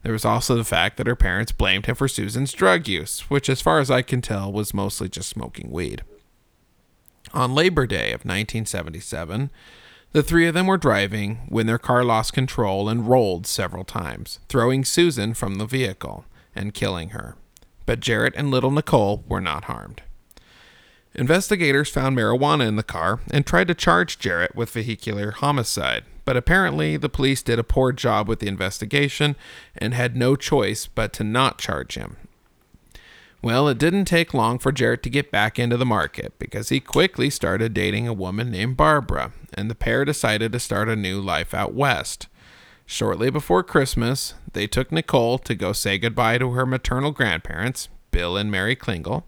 [0.06, 3.48] There was also the fact that her parents blamed him for Susan's drug use, which,
[3.48, 6.04] as far as I can tell, was mostly just smoking weed.
[7.34, 9.50] On Labor Day of 1977,
[10.12, 14.38] the three of them were driving when their car lost control and rolled several times,
[14.48, 17.34] throwing Susan from the vehicle and killing her.
[17.84, 20.02] But Jarrett and little Nicole were not harmed.
[21.16, 26.36] Investigators found marijuana in the car and tried to charge Jarrett with vehicular homicide, but
[26.36, 29.36] apparently the police did a poor job with the investigation
[29.78, 32.18] and had no choice but to not charge him.
[33.42, 36.80] Well, it didn't take long for Jarrett to get back into the market because he
[36.80, 41.20] quickly started dating a woman named Barbara, and the pair decided to start a new
[41.20, 42.26] life out west.
[42.86, 48.36] Shortly before Christmas, they took Nicole to go say goodbye to her maternal grandparents, Bill
[48.36, 49.22] and Mary Klingel.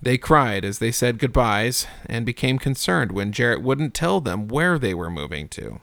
[0.00, 4.78] They cried as they said goodbyes and became concerned when Jarrett wouldn't tell them where
[4.78, 5.80] they were moving to.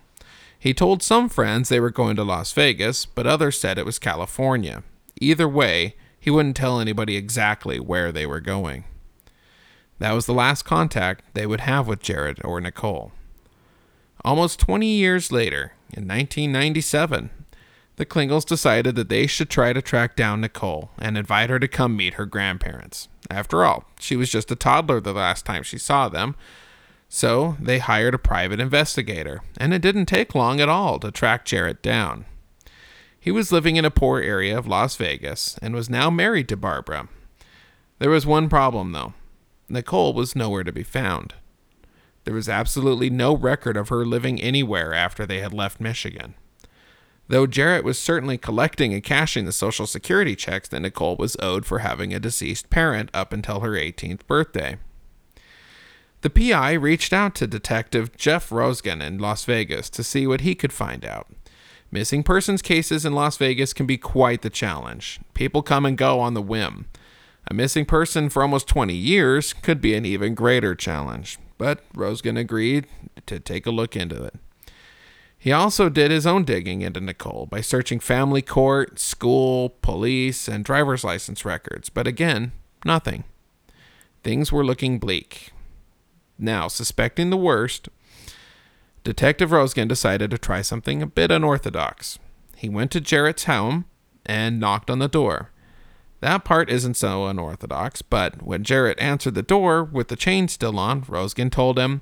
[0.63, 3.99] He told some friends they were going to Las Vegas, but others said it was
[3.99, 4.83] California.
[5.19, 8.85] Either way, he wouldn't tell anybody exactly where they were going.
[9.99, 13.11] That was the last contact they would have with Jarrett or Nicole.
[14.23, 17.29] Almost 20 years later, in 1997,
[17.97, 21.67] the Klingels decided that they should try to track down Nicole and invite her to
[21.67, 23.09] come meet her grandparents.
[23.29, 26.37] After all, she was just a toddler the last time she saw them.
[27.15, 31.45] So they hired a private investigator, and it didn't take long at all to track
[31.45, 32.25] Jarrett down.
[33.19, 36.57] He was living in a poor area of Las Vegas and was now married to
[36.57, 37.07] Barbara.
[37.99, 39.13] There was one problem, though
[39.69, 41.35] Nicole was nowhere to be found.
[42.23, 46.33] There was absolutely no record of her living anywhere after they had left Michigan.
[47.27, 51.67] Though Jarrett was certainly collecting and cashing the Social Security checks that Nicole was owed
[51.67, 54.79] for having a deceased parent up until her 18th birthday.
[56.23, 60.55] The PI reached out to Detective Jeff Rosgan in Las Vegas to see what he
[60.55, 61.27] could find out.
[61.91, 65.19] Missing persons cases in Las Vegas can be quite the challenge.
[65.33, 66.85] People come and go on the whim.
[67.51, 72.39] A missing person for almost 20 years could be an even greater challenge, but Rosgan
[72.39, 72.87] agreed
[73.25, 74.35] to take a look into it.
[75.37, 80.63] He also did his own digging into Nicole by searching family court, school, police, and
[80.63, 82.53] driver's license records, but again,
[82.85, 83.25] nothing.
[84.23, 85.51] Things were looking bleak.
[86.43, 87.87] Now, suspecting the worst,
[89.05, 92.19] Detective Rosgan decided to try something a bit unorthodox.
[92.57, 93.85] He went to Jarrett's home
[94.25, 95.51] and knocked on the door.
[96.19, 100.77] That part isn't so unorthodox, but when Jarrett answered the door with the chain still
[100.77, 102.01] on, Rosgan told him,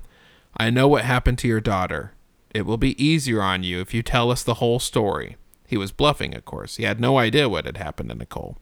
[0.56, 2.12] I know what happened to your daughter.
[2.52, 5.36] It will be easier on you if you tell us the whole story.
[5.68, 6.78] He was bluffing, of course.
[6.78, 8.58] He had no idea what had happened to Nicole.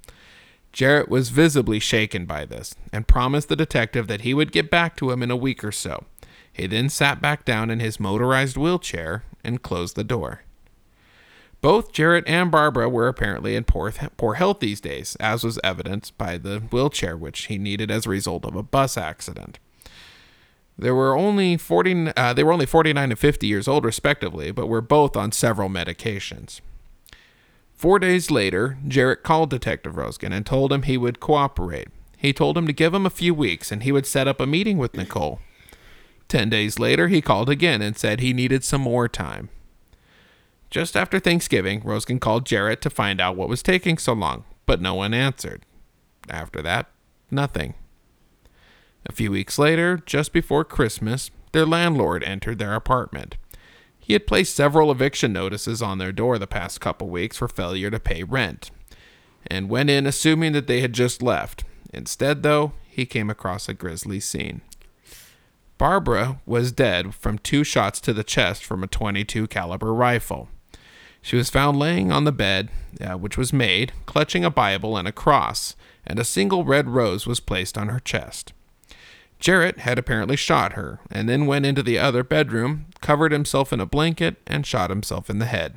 [0.73, 4.97] Jarrett was visibly shaken by this and promised the detective that he would get back
[4.97, 6.05] to him in a week or so.
[6.53, 10.43] He then sat back down in his motorized wheelchair and closed the door.
[11.61, 16.17] Both Jarrett and Barbara were apparently in poor, poor health these days, as was evidenced
[16.17, 19.59] by the wheelchair which he needed as a result of a bus accident.
[20.79, 24.69] There were only 40, uh, they were only 49 and 50 years old, respectively, but
[24.69, 26.61] were both on several medications.
[27.81, 31.89] Four days later, Jarrett called Detective Rosgan and told him he would cooperate.
[32.19, 34.47] He told him to give him a few weeks and he would set up a
[34.47, 35.41] meeting with Nicole.
[36.29, 39.49] Ten days later, he called again and said he needed some more time.
[40.69, 44.83] Just after Thanksgiving, Rosgan called Jarrett to find out what was taking so long, but
[44.83, 45.65] no one answered.
[46.29, 46.91] After that,
[47.31, 47.73] nothing.
[49.07, 53.39] A few weeks later, just before Christmas, their landlord entered their apartment.
[54.11, 57.93] He had placed several eviction notices on their door the past couple weeks for failure
[57.93, 58.73] to pay rent,
[59.47, 61.63] and went in assuming that they had just left.
[61.95, 64.63] Instead, though, he came across a grisly scene.
[65.79, 70.49] Barbara was dead from two shots to the chest from a 22 caliber rifle.
[71.23, 72.69] She was found laying on the bed,
[73.01, 77.29] uh, which was made, clutching a Bible and a cross, and a single red rose
[77.29, 78.53] was placed on her chest.
[79.39, 83.81] Jarrett had apparently shot her, and then went into the other bedroom, covered himself in
[83.81, 85.77] a blanket, and shot himself in the head.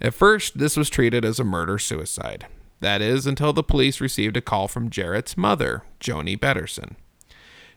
[0.00, 2.46] At first, this was treated as a murder suicide.
[2.80, 6.96] That is, until the police received a call from Jarrett's mother, Joni Betterson.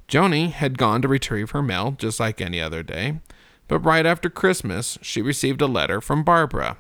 [0.08, 3.20] Joni had gone to retrieve her mail just like any other day,
[3.68, 6.78] but right after Christmas, she received a letter from Barbara.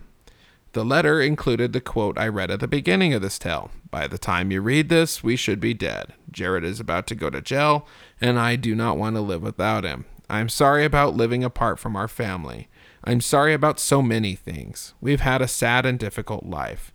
[0.73, 4.17] The letter included the quote I read at the beginning of this tale By the
[4.17, 6.13] time you read this, we should be dead.
[6.31, 7.85] Jarrett is about to go to jail,
[8.19, 10.05] and I do not want to live without him.
[10.33, 12.67] I'm sorry about living apart from our family.
[13.03, 14.95] I'm sorry about so many things.
[14.99, 16.91] We've had a sad and difficult life.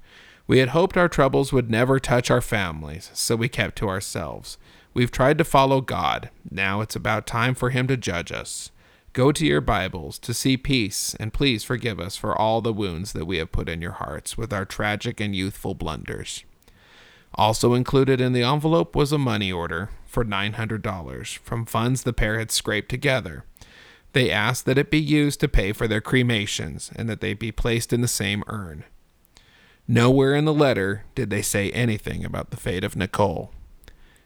[0.49, 4.59] We had hoped our troubles would never touch our families, so we kept to ourselves.
[4.93, 6.31] We've tried to follow God.
[6.51, 8.73] Now it's about time for Him to judge us.
[9.13, 13.13] Go to your Bibles to see peace, and please forgive us for all the wounds
[13.13, 16.43] that we have put in your hearts with our tragic and youthful blunders.
[17.37, 22.39] Also included in the envelope was a money order for $900 from funds the pair
[22.39, 23.45] had scraped together.
[24.15, 27.53] They asked that it be used to pay for their cremations and that they be
[27.53, 28.85] placed in the same urn.
[29.87, 33.53] Nowhere in the letter did they say anything about the fate of Nicole.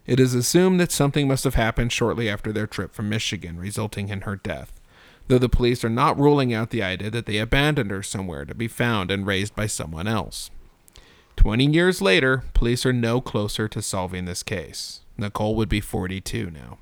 [0.07, 4.09] It is assumed that something must have happened shortly after their trip from Michigan, resulting
[4.09, 4.81] in her death,
[5.29, 8.55] though the police are not ruling out the idea that they abandoned her somewhere to
[8.55, 10.51] be found and raised by someone else.
[11.37, 15.02] Twenty years later, police are no closer to solving this case.
[15.17, 16.79] Nicole would be 42 now.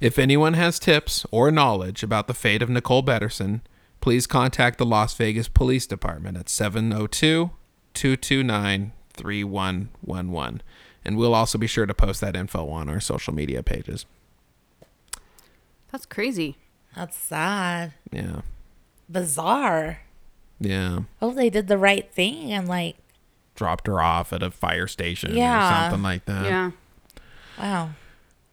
[0.00, 3.62] If anyone has tips or knowledge about the fate of Nicole Betterson,
[4.00, 7.50] please contact the Las Vegas Police Department at 702
[7.94, 10.62] 229 3111.
[11.04, 14.06] And we'll also be sure to post that info on our social media pages.
[15.90, 16.58] That's crazy.
[16.94, 17.94] That's sad.
[18.12, 18.42] Yeah.
[19.10, 20.02] Bizarre.
[20.60, 21.00] Yeah.
[21.20, 22.96] Hope they did the right thing and like,
[23.58, 26.44] Dropped her off at a fire station or something like that.
[26.44, 26.70] yeah.
[27.58, 27.90] wow.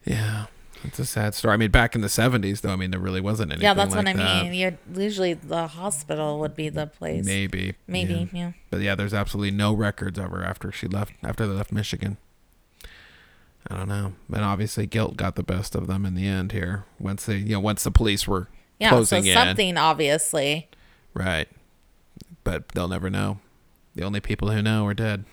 [0.03, 0.45] Yeah.
[0.83, 1.53] It's a sad story.
[1.53, 3.95] I mean, back in the 70s, though, I mean, there really wasn't anything Yeah, that's
[3.95, 4.43] like what I that.
[4.43, 4.53] mean.
[4.53, 7.23] You usually the hospital would be the place.
[7.25, 7.75] Maybe.
[7.87, 8.39] Maybe, yeah.
[8.39, 8.51] yeah.
[8.71, 12.17] But yeah, there's absolutely no records of her after she left, after they left Michigan.
[13.67, 14.13] I don't know.
[14.33, 16.85] And obviously, guilt got the best of them in the end here.
[16.99, 18.47] Once they, you know, once the police were
[18.79, 19.33] Yeah, so closing in.
[19.33, 20.67] something obviously.
[21.15, 21.47] Right.
[22.43, 23.39] But they'll never know.
[23.95, 25.25] The only people who know are dead.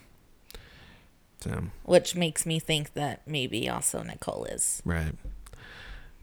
[1.40, 4.80] So, Which makes me think that maybe also Nicole is.
[4.84, 5.14] right.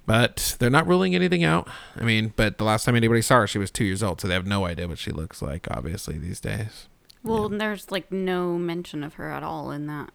[0.05, 1.67] But they're not ruling anything out.
[1.95, 4.27] I mean, but the last time anybody saw her, she was two years old, so
[4.27, 6.87] they have no idea what she looks like, obviously, these days.
[7.21, 10.09] Well, there's like no mention of her at all in that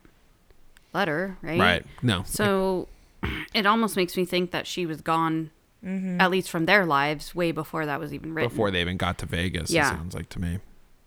[0.93, 1.61] letter, right?
[1.61, 1.87] Right.
[2.03, 2.25] No.
[2.27, 2.89] So
[3.55, 5.51] it almost makes me think that she was gone,
[5.85, 6.21] mm-hmm.
[6.21, 8.49] at least from their lives, way before that was even written.
[8.49, 9.71] before they even got to Vegas.
[9.71, 9.93] Yeah.
[9.93, 10.59] It sounds like to me.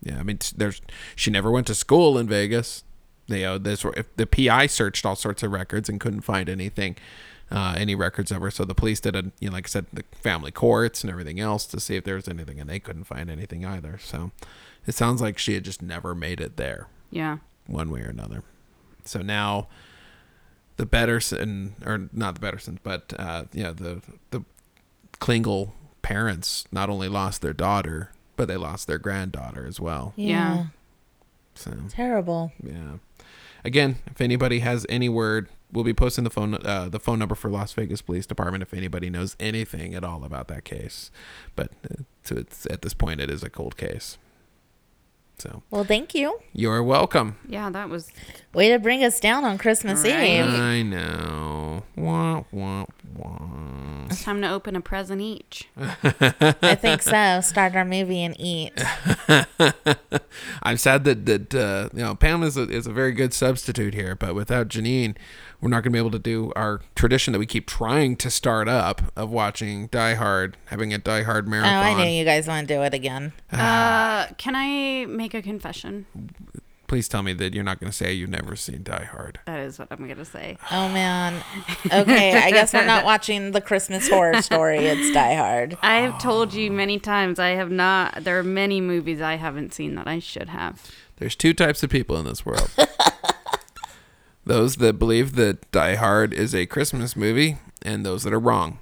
[0.02, 0.80] Yeah, I mean, there's
[1.16, 2.84] she never went to school in Vegas.
[3.26, 6.96] They, uh, this if the PI searched all sorts of records and couldn't find anything,
[7.50, 8.50] uh, any records of her.
[8.50, 11.38] So the police did a, you know, like I said, the family courts and everything
[11.40, 13.98] else to see if there was anything, and they couldn't find anything either.
[14.02, 14.30] So
[14.86, 17.38] it sounds like she had just never made it there, Yeah.
[17.66, 18.44] one way or another.
[19.04, 19.68] So now
[20.76, 24.42] the Betterson, or not the Bettersons, but uh, yeah, the the
[25.20, 25.72] Klingel
[26.02, 30.14] parents not only lost their daughter, but they lost their granddaughter as well.
[30.16, 30.66] Yeah.
[31.54, 32.52] So Terrible.
[32.62, 32.92] yeah.
[33.64, 37.34] Again, if anybody has any word, we'll be posting the phone uh, the phone number
[37.34, 41.10] for Las Vegas Police Department if anybody knows anything at all about that case.
[41.56, 44.16] But uh, so it's at this point it is a cold case.
[45.38, 46.38] So Well, thank you.
[46.52, 47.36] you're welcome.
[47.48, 48.10] Yeah, that was
[48.54, 50.40] Way to bring us down on Christmas Right.
[50.40, 50.46] Eve.
[50.54, 51.84] I know.
[51.96, 54.06] Wah, wah, wah.
[54.10, 55.68] it's time to open a present each.
[55.76, 57.40] I think so.
[57.42, 58.72] Start our movie and eat.
[60.62, 63.94] I'm sad that that uh, you know Pam is a, is a very good substitute
[63.94, 65.14] here, but without Janine,
[65.60, 68.30] we're not going to be able to do our tradition that we keep trying to
[68.30, 71.72] start up of watching Die Hard, having a Die Hard marathon.
[71.72, 71.80] Oh.
[71.80, 73.32] I knew you guys want to do it again.
[73.52, 76.06] Uh, can I make a confession?
[76.86, 79.40] Please tell me that you're not going to say you've never seen Die Hard.
[79.44, 80.56] That is what I'm gonna say.
[80.70, 81.42] Oh man.
[81.92, 84.78] Okay, I guess we're not watching the Christmas horror story.
[84.78, 85.76] It's Die Hard.
[85.82, 88.24] I have told you many times I have not.
[88.24, 90.90] There are many movies I haven't seen that I should have.
[91.16, 92.70] There's two types of people in this world.
[94.48, 98.78] those that believe that Die Hard is a Christmas movie, and those that are wrong.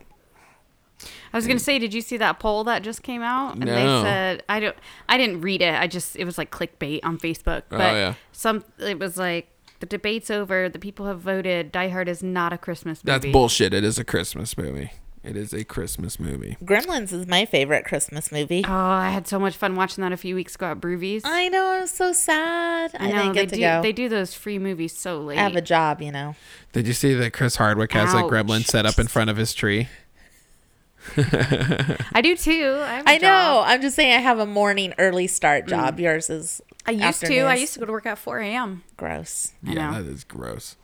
[1.33, 3.57] I was gonna say, did you see that poll that just came out?
[3.57, 3.75] And No.
[3.75, 4.77] they said I don't.
[5.09, 5.75] I didn't read it.
[5.75, 7.63] I just it was like clickbait on Facebook.
[7.71, 8.15] Oh, But yeah.
[8.33, 9.49] some it was like
[9.81, 10.71] the debate's over.
[10.71, 11.71] The people have voted.
[11.73, 13.19] Die Hard is not a Christmas movie.
[13.19, 13.75] That's bullshit.
[13.75, 14.93] It is a Christmas movie.
[15.27, 16.57] It is a Christmas movie.
[16.65, 18.65] Gremlins is my favorite Christmas movie.
[18.65, 21.23] Oh, I had so much fun watching that a few weeks ago at Brewvies.
[21.25, 21.67] I know.
[21.81, 22.93] I'm so sad.
[22.97, 23.61] I, I know didn't they to do.
[23.61, 23.83] go.
[23.83, 25.39] They do those free movies so late.
[25.39, 26.37] I have a job, you know.
[26.73, 28.31] Did you see that Chris Hardwick has a Ouch.
[28.31, 29.89] gremlin set up in front of his tree?
[31.17, 32.79] I do too.
[32.81, 33.21] I, have a I know.
[33.23, 33.65] job.
[33.67, 35.71] I'm just saying I have a morning early start mm.
[35.71, 35.99] job.
[35.99, 37.41] Yours is I used to.
[37.41, 38.85] I used to go to work at 4 a.m.
[38.97, 39.53] gross.
[39.67, 40.03] I yeah, know.
[40.03, 40.77] that is gross.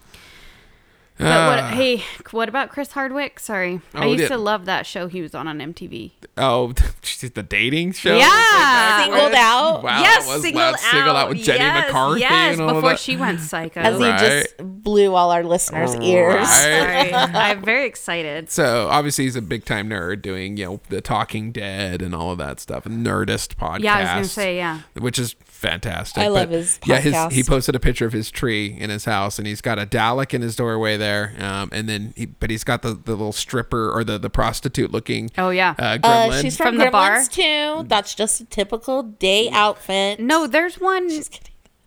[1.19, 1.69] But what, Ah.
[1.75, 2.03] hey,
[2.33, 3.39] what about Chris Hardwick?
[3.39, 4.29] Sorry, I Oh, used yeah.
[4.29, 6.13] to love that show he was on on MTV.
[6.37, 6.73] Oh,
[7.35, 8.17] the dating show.
[8.17, 9.05] Yeah.
[9.05, 9.83] Singled out.
[9.85, 10.79] Wow, yes, that was singled loud.
[10.81, 12.99] Singled out with Jenny yes, McCarthy Yes, and all before that.
[12.99, 13.81] she went psycho.
[13.81, 14.19] As he Right.
[14.19, 16.35] just blew all our listeners' ears.
[16.49, 17.11] Right.
[17.11, 18.51] Sorry, I'm very excited.
[18.51, 22.31] So obviously he's a big time nerd doing you know the Talking Dead and all
[22.33, 23.81] of that stuff, Nerdist podcast.
[23.85, 24.81] Yeah, I was gonna say yeah.
[24.99, 26.23] which is fantastic.
[26.23, 29.05] I love But, his Yeah, his he posted a picture of his tree in his
[29.07, 32.51] house, and he's got a Dalek in his doorway there, um, and then he, but
[32.51, 35.31] he's got the, the little stripper or the the prostitute looking.
[35.39, 35.75] Oh yeah.
[35.79, 37.25] uh, Uh, she's from, From the bar?
[37.25, 37.85] too.
[37.89, 40.21] That's just a typical day outfit.
[40.21, 41.09] no, there's one.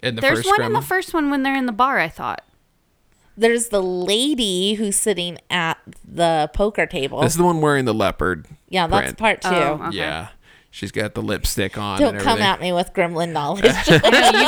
[0.02, 0.66] in the There's first one gremlin.
[0.68, 2.00] in the first one when they're in the bar.
[2.00, 2.44] I thought.
[3.38, 7.20] There's the lady who's sitting at the poker table.
[7.22, 8.46] This is the one wearing the leopard.
[8.70, 9.50] yeah, that's part two.
[9.50, 9.98] Oh, okay.
[9.98, 10.30] Yeah,
[10.76, 12.00] she's got the lipstick on.
[12.00, 13.64] Don't and come at me with gremlin knowledge.
[13.88, 14.00] You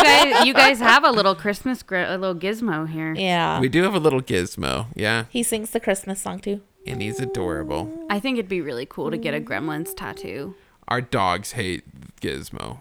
[0.04, 3.14] guys, you guys have a little Christmas, gr- a little gizmo here.
[3.14, 3.60] yeah.
[3.62, 6.62] We do have a little gizmo, yeah, he sings the Christmas song too.
[6.86, 8.06] and he's adorable.
[8.10, 10.56] I think it'd be really cool to get a Gremlins tattoo.
[10.90, 11.84] Our dogs hate
[12.22, 12.80] Gizmo.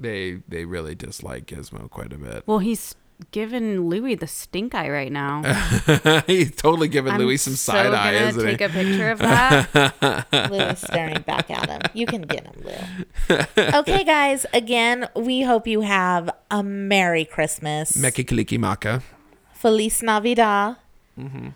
[0.00, 2.42] They they really dislike Gizmo quite a bit.
[2.46, 2.94] Well, he's
[3.30, 5.42] giving Louis the stink eye right now.
[6.26, 8.64] he's totally giving I'm Louis some so side eye, gonna isn't take he?
[8.64, 10.26] a picture of that.
[10.50, 11.80] Louis staring back at him.
[11.94, 13.36] You can get him, Lou.
[13.78, 14.46] Okay, guys.
[14.52, 17.92] Again, we hope you have a Merry Christmas.
[17.92, 19.02] Meki Kaliki Maka.
[19.52, 20.76] Feliz Navidad.
[21.18, 21.48] Mm-hmm.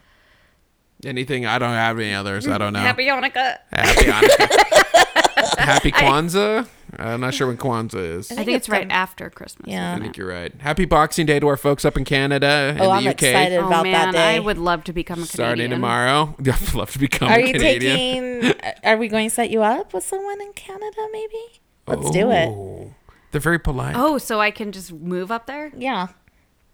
[1.05, 1.47] Anything?
[1.47, 2.47] I don't have any others.
[2.47, 2.79] I mm, don't know.
[2.81, 3.59] Happy Hanukkah.
[3.73, 5.59] Happy Hanukkah.
[5.59, 6.67] Happy Kwanzaa.
[6.99, 8.31] Uh, I'm not sure when Kwanzaa is.
[8.33, 9.69] I think it's right after Christmas.
[9.71, 9.95] Yeah.
[9.95, 10.53] I think you're right.
[10.61, 13.23] Happy Boxing Day to our folks up in Canada and Oh, the I'm UK.
[13.23, 14.37] excited Oh about man, that day.
[14.37, 15.71] I would love to become a Starting Canadian.
[15.73, 16.35] tomorrow.
[16.41, 18.41] I'd love to become Are a you Canadian.
[18.43, 18.61] taking?
[18.65, 21.07] Uh, are we going to set you up with someone in Canada?
[21.13, 21.61] Maybe.
[21.87, 22.49] Let's do it.
[22.49, 22.95] Oh,
[23.31, 23.95] They're very polite.
[23.97, 25.73] Oh, so I can just move up there?
[25.77, 26.09] Yeah.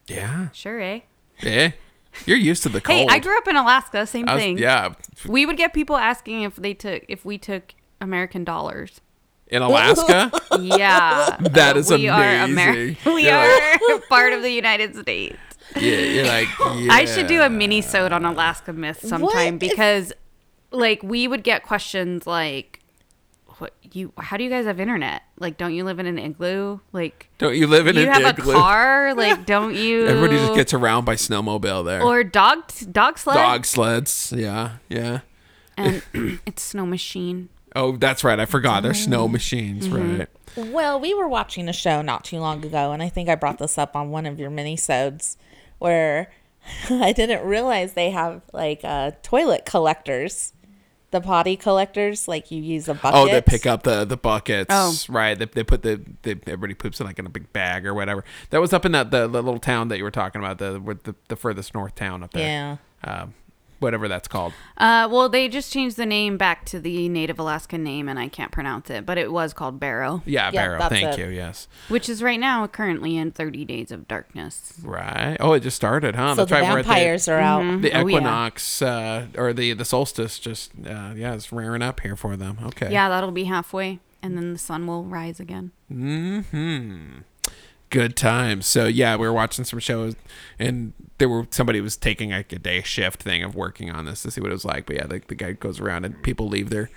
[0.06, 0.48] Yeah.
[0.52, 1.00] Sure, eh?
[1.42, 1.72] Yeah.
[2.26, 2.98] You're used to the cold.
[3.10, 3.14] Hey.
[3.14, 4.06] I grew up in Alaska.
[4.06, 4.58] Same was- thing.
[4.58, 4.94] yeah.
[5.26, 9.00] We would get people asking if they took if we took American dollars.
[9.52, 10.32] In Alaska?
[10.60, 12.96] Yeah, That is we are amazing.
[13.04, 15.36] Amer- we You're part of the United States.
[15.76, 16.48] yeah, you're like,
[16.90, 19.58] I should do a mini sode on Alaska myths sometime What?
[19.60, 20.12] because,
[20.70, 22.80] like, we would get questions like,
[23.58, 24.12] "What you?
[24.18, 25.22] How do you guys have internet?
[25.38, 26.80] Like, don't you live in an igloo?
[26.92, 28.52] Like, Don't you live in you an have igloo?
[28.52, 29.14] a car?
[29.14, 30.06] Like, don't you?
[30.06, 32.02] Everybody just gets around by snowmobile there.
[32.02, 34.32] or dog dog sled Dog sleds.
[34.36, 35.20] Yeah, yeah.
[35.76, 36.02] and
[36.46, 37.48] it's snow machine.
[37.74, 38.38] Oh, that's right.
[38.38, 38.82] I forgot.
[38.82, 40.18] There's snow machines, Mm-hmm.
[40.18, 40.28] right?
[40.72, 43.58] Well, we were watching a show not too long ago, and I think I brought
[43.58, 45.36] this up on one of your mini-sodes
[45.78, 46.30] where
[46.90, 50.52] I didn't realize they have like uh, toilet collectors,
[51.10, 52.28] the potty collectors.
[52.28, 53.18] Like you use a bucket.
[53.18, 54.68] Oh, they pick up the the buckets.
[54.70, 54.94] Oh.
[55.08, 55.38] right.
[55.38, 58.22] They, they put the they, everybody poops in like in a big bag or whatever.
[58.50, 60.78] That was up in that the, the little town that you were talking about, the
[60.80, 62.46] with the, the furthest north town up there.
[62.46, 62.76] Yeah.
[63.04, 63.34] Um,
[63.82, 64.52] whatever that's called.
[64.78, 68.28] Uh, well, they just changed the name back to the Native Alaskan name, and I
[68.28, 70.88] can't pronounce it, but it was called Barrow, Yeah, Yeah, Barrow.
[70.88, 71.18] Thank it.
[71.18, 71.26] you.
[71.28, 71.68] Yes.
[71.88, 74.74] which is right now currently in 30 Days of Darkness.
[74.82, 75.36] Right.
[75.40, 76.34] Oh, it just started, huh?
[76.36, 77.62] So the we're at vampires are out.
[77.62, 77.80] Mm-hmm.
[77.82, 78.16] The Oh, yeah.
[78.16, 82.58] equinox uh, or the the solstice just uh, yeah, it's rearing up here for them.
[82.64, 82.90] Okay.
[82.92, 85.72] Yeah, that'll be halfway, and then the sun will rise again.
[85.88, 86.40] Hmm.
[87.92, 88.66] Good times.
[88.66, 90.16] So yeah, we were watching some shows,
[90.58, 94.22] and there were somebody was taking like a day shift thing of working on this
[94.22, 94.86] to see what it was like.
[94.86, 96.90] But yeah, the, the guy goes around and people leave their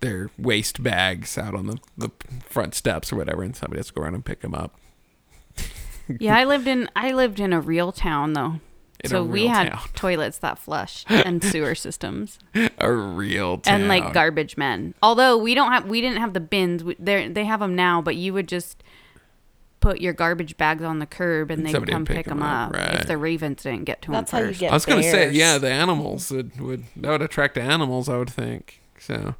[0.00, 2.10] their waste bags out on the, the
[2.48, 4.74] front steps or whatever, and somebody has to go around and pick them up.
[6.18, 8.60] Yeah, I lived in I lived in a real town though.
[9.04, 9.88] In so we had town.
[9.94, 12.38] toilets that flushed and sewer systems
[12.78, 13.80] A real town.
[13.82, 14.94] and like garbage men.
[15.02, 16.82] Although we don't have we didn't have the bins.
[16.82, 18.82] We, they they have them now, but you would just
[19.80, 22.28] put your garbage bags on the curb and And they'd somebody come would pick pick
[22.28, 22.94] 'em them up, up, right.
[23.00, 24.60] if the ravens didn't get to That's them how you first.
[24.60, 28.08] get I was gonna say, yeah, the animals would, would that would attract animals.
[28.08, 29.34] I would think so.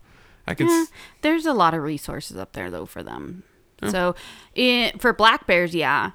[0.46, 0.68] I could.
[0.68, 0.88] Yeah, s
[1.22, 3.42] there's a lot of resources up there though for them.
[3.82, 3.88] Oh.
[3.90, 4.14] So,
[4.54, 6.12] it, for black bears, yeah,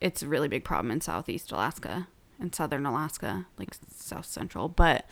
[0.00, 2.06] it's a really big problem in southeast Alaska
[2.38, 5.04] and southern Alaska, like south central, but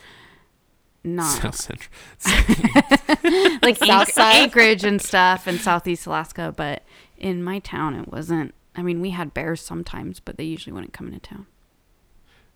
[1.05, 1.91] not South Central.
[3.63, 4.37] like South Anch- side?
[4.37, 6.53] Anchorage and stuff in southeast Alaska.
[6.57, 6.83] But
[7.19, 8.55] in my town, it wasn't.
[8.75, 11.47] I mean, we had bears sometimes, but they usually wouldn't come into town.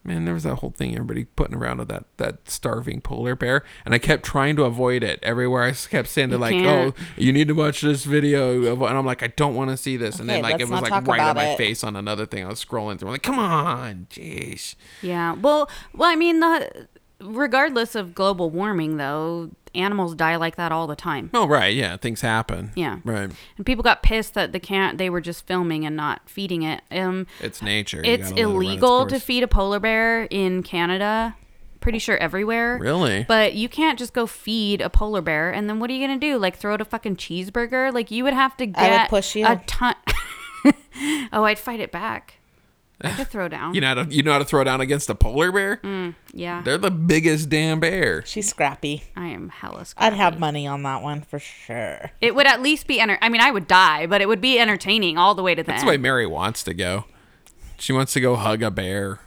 [0.05, 3.63] Man, there was that whole thing everybody putting around of that that starving polar bear,
[3.85, 5.63] and I kept trying to avoid it everywhere.
[5.63, 6.93] I kept saying to like, can't.
[6.99, 9.97] "Oh, you need to watch this video," and I'm like, "I don't want to see
[9.97, 11.57] this," and then like it was like right on my it.
[11.57, 12.45] face on another thing.
[12.45, 13.11] I was scrolling through.
[13.11, 15.35] I'm like, "Come on, jeez." Yeah.
[15.35, 16.89] Well, well, I mean, the
[17.23, 21.31] regardless of global warming, though, animals die like that all the time.
[21.33, 22.73] Oh right, yeah, things happen.
[22.75, 22.99] Yeah.
[23.05, 23.31] right.
[23.57, 26.83] And people got pissed that the can't they were just filming and not feeding it.
[26.91, 28.03] Um, It's nature.
[28.05, 31.37] You it's it its illegal to feed a polar bear in Canada.
[31.81, 32.79] Pretty sure everywhere.
[32.79, 33.25] Really?
[33.27, 36.21] But you can't just go feed a polar bear and then what are you gonna
[36.21, 36.39] do?
[36.39, 37.93] Like throw it a fucking cheeseburger?
[37.93, 39.47] Like you would have to get I would push you.
[39.47, 39.95] a ton.
[41.33, 42.35] oh, I'd fight it back.
[43.05, 43.75] I could throw down.
[43.75, 45.79] You know how to you know how to throw down against a polar bear?
[45.79, 48.25] Mm, yeah, They're the biggest damn bear.
[48.27, 49.03] She's scrappy.
[49.17, 49.85] I am hella.
[49.85, 50.07] Scrappy.
[50.15, 52.11] I'd have money on that one for sure.
[52.21, 53.19] It would at least be enter.
[53.21, 55.67] I mean, I would die, but it would be entertaining all the way to the
[55.67, 55.89] That's end.
[55.89, 57.05] the way Mary wants to go.
[57.79, 59.19] She wants to go hug a bear.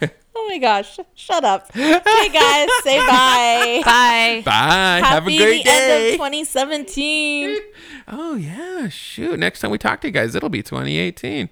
[0.40, 0.98] Oh my gosh.
[1.14, 1.68] Shut up.
[1.76, 3.82] Okay, guys, say bye.
[3.84, 4.42] Bye.
[4.44, 5.00] Bye.
[5.04, 6.08] Have a Happy great the end day.
[6.10, 7.58] of 2017.
[8.10, 9.38] Oh yeah, shoot.
[9.38, 11.50] Next time we talk to you guys, it'll be 2018.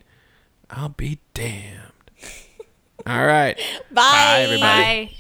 [0.71, 1.93] I'll be damned.
[3.07, 3.57] All right.
[3.91, 4.41] Bye.
[4.41, 4.61] everybody.
[4.83, 5.11] Bye.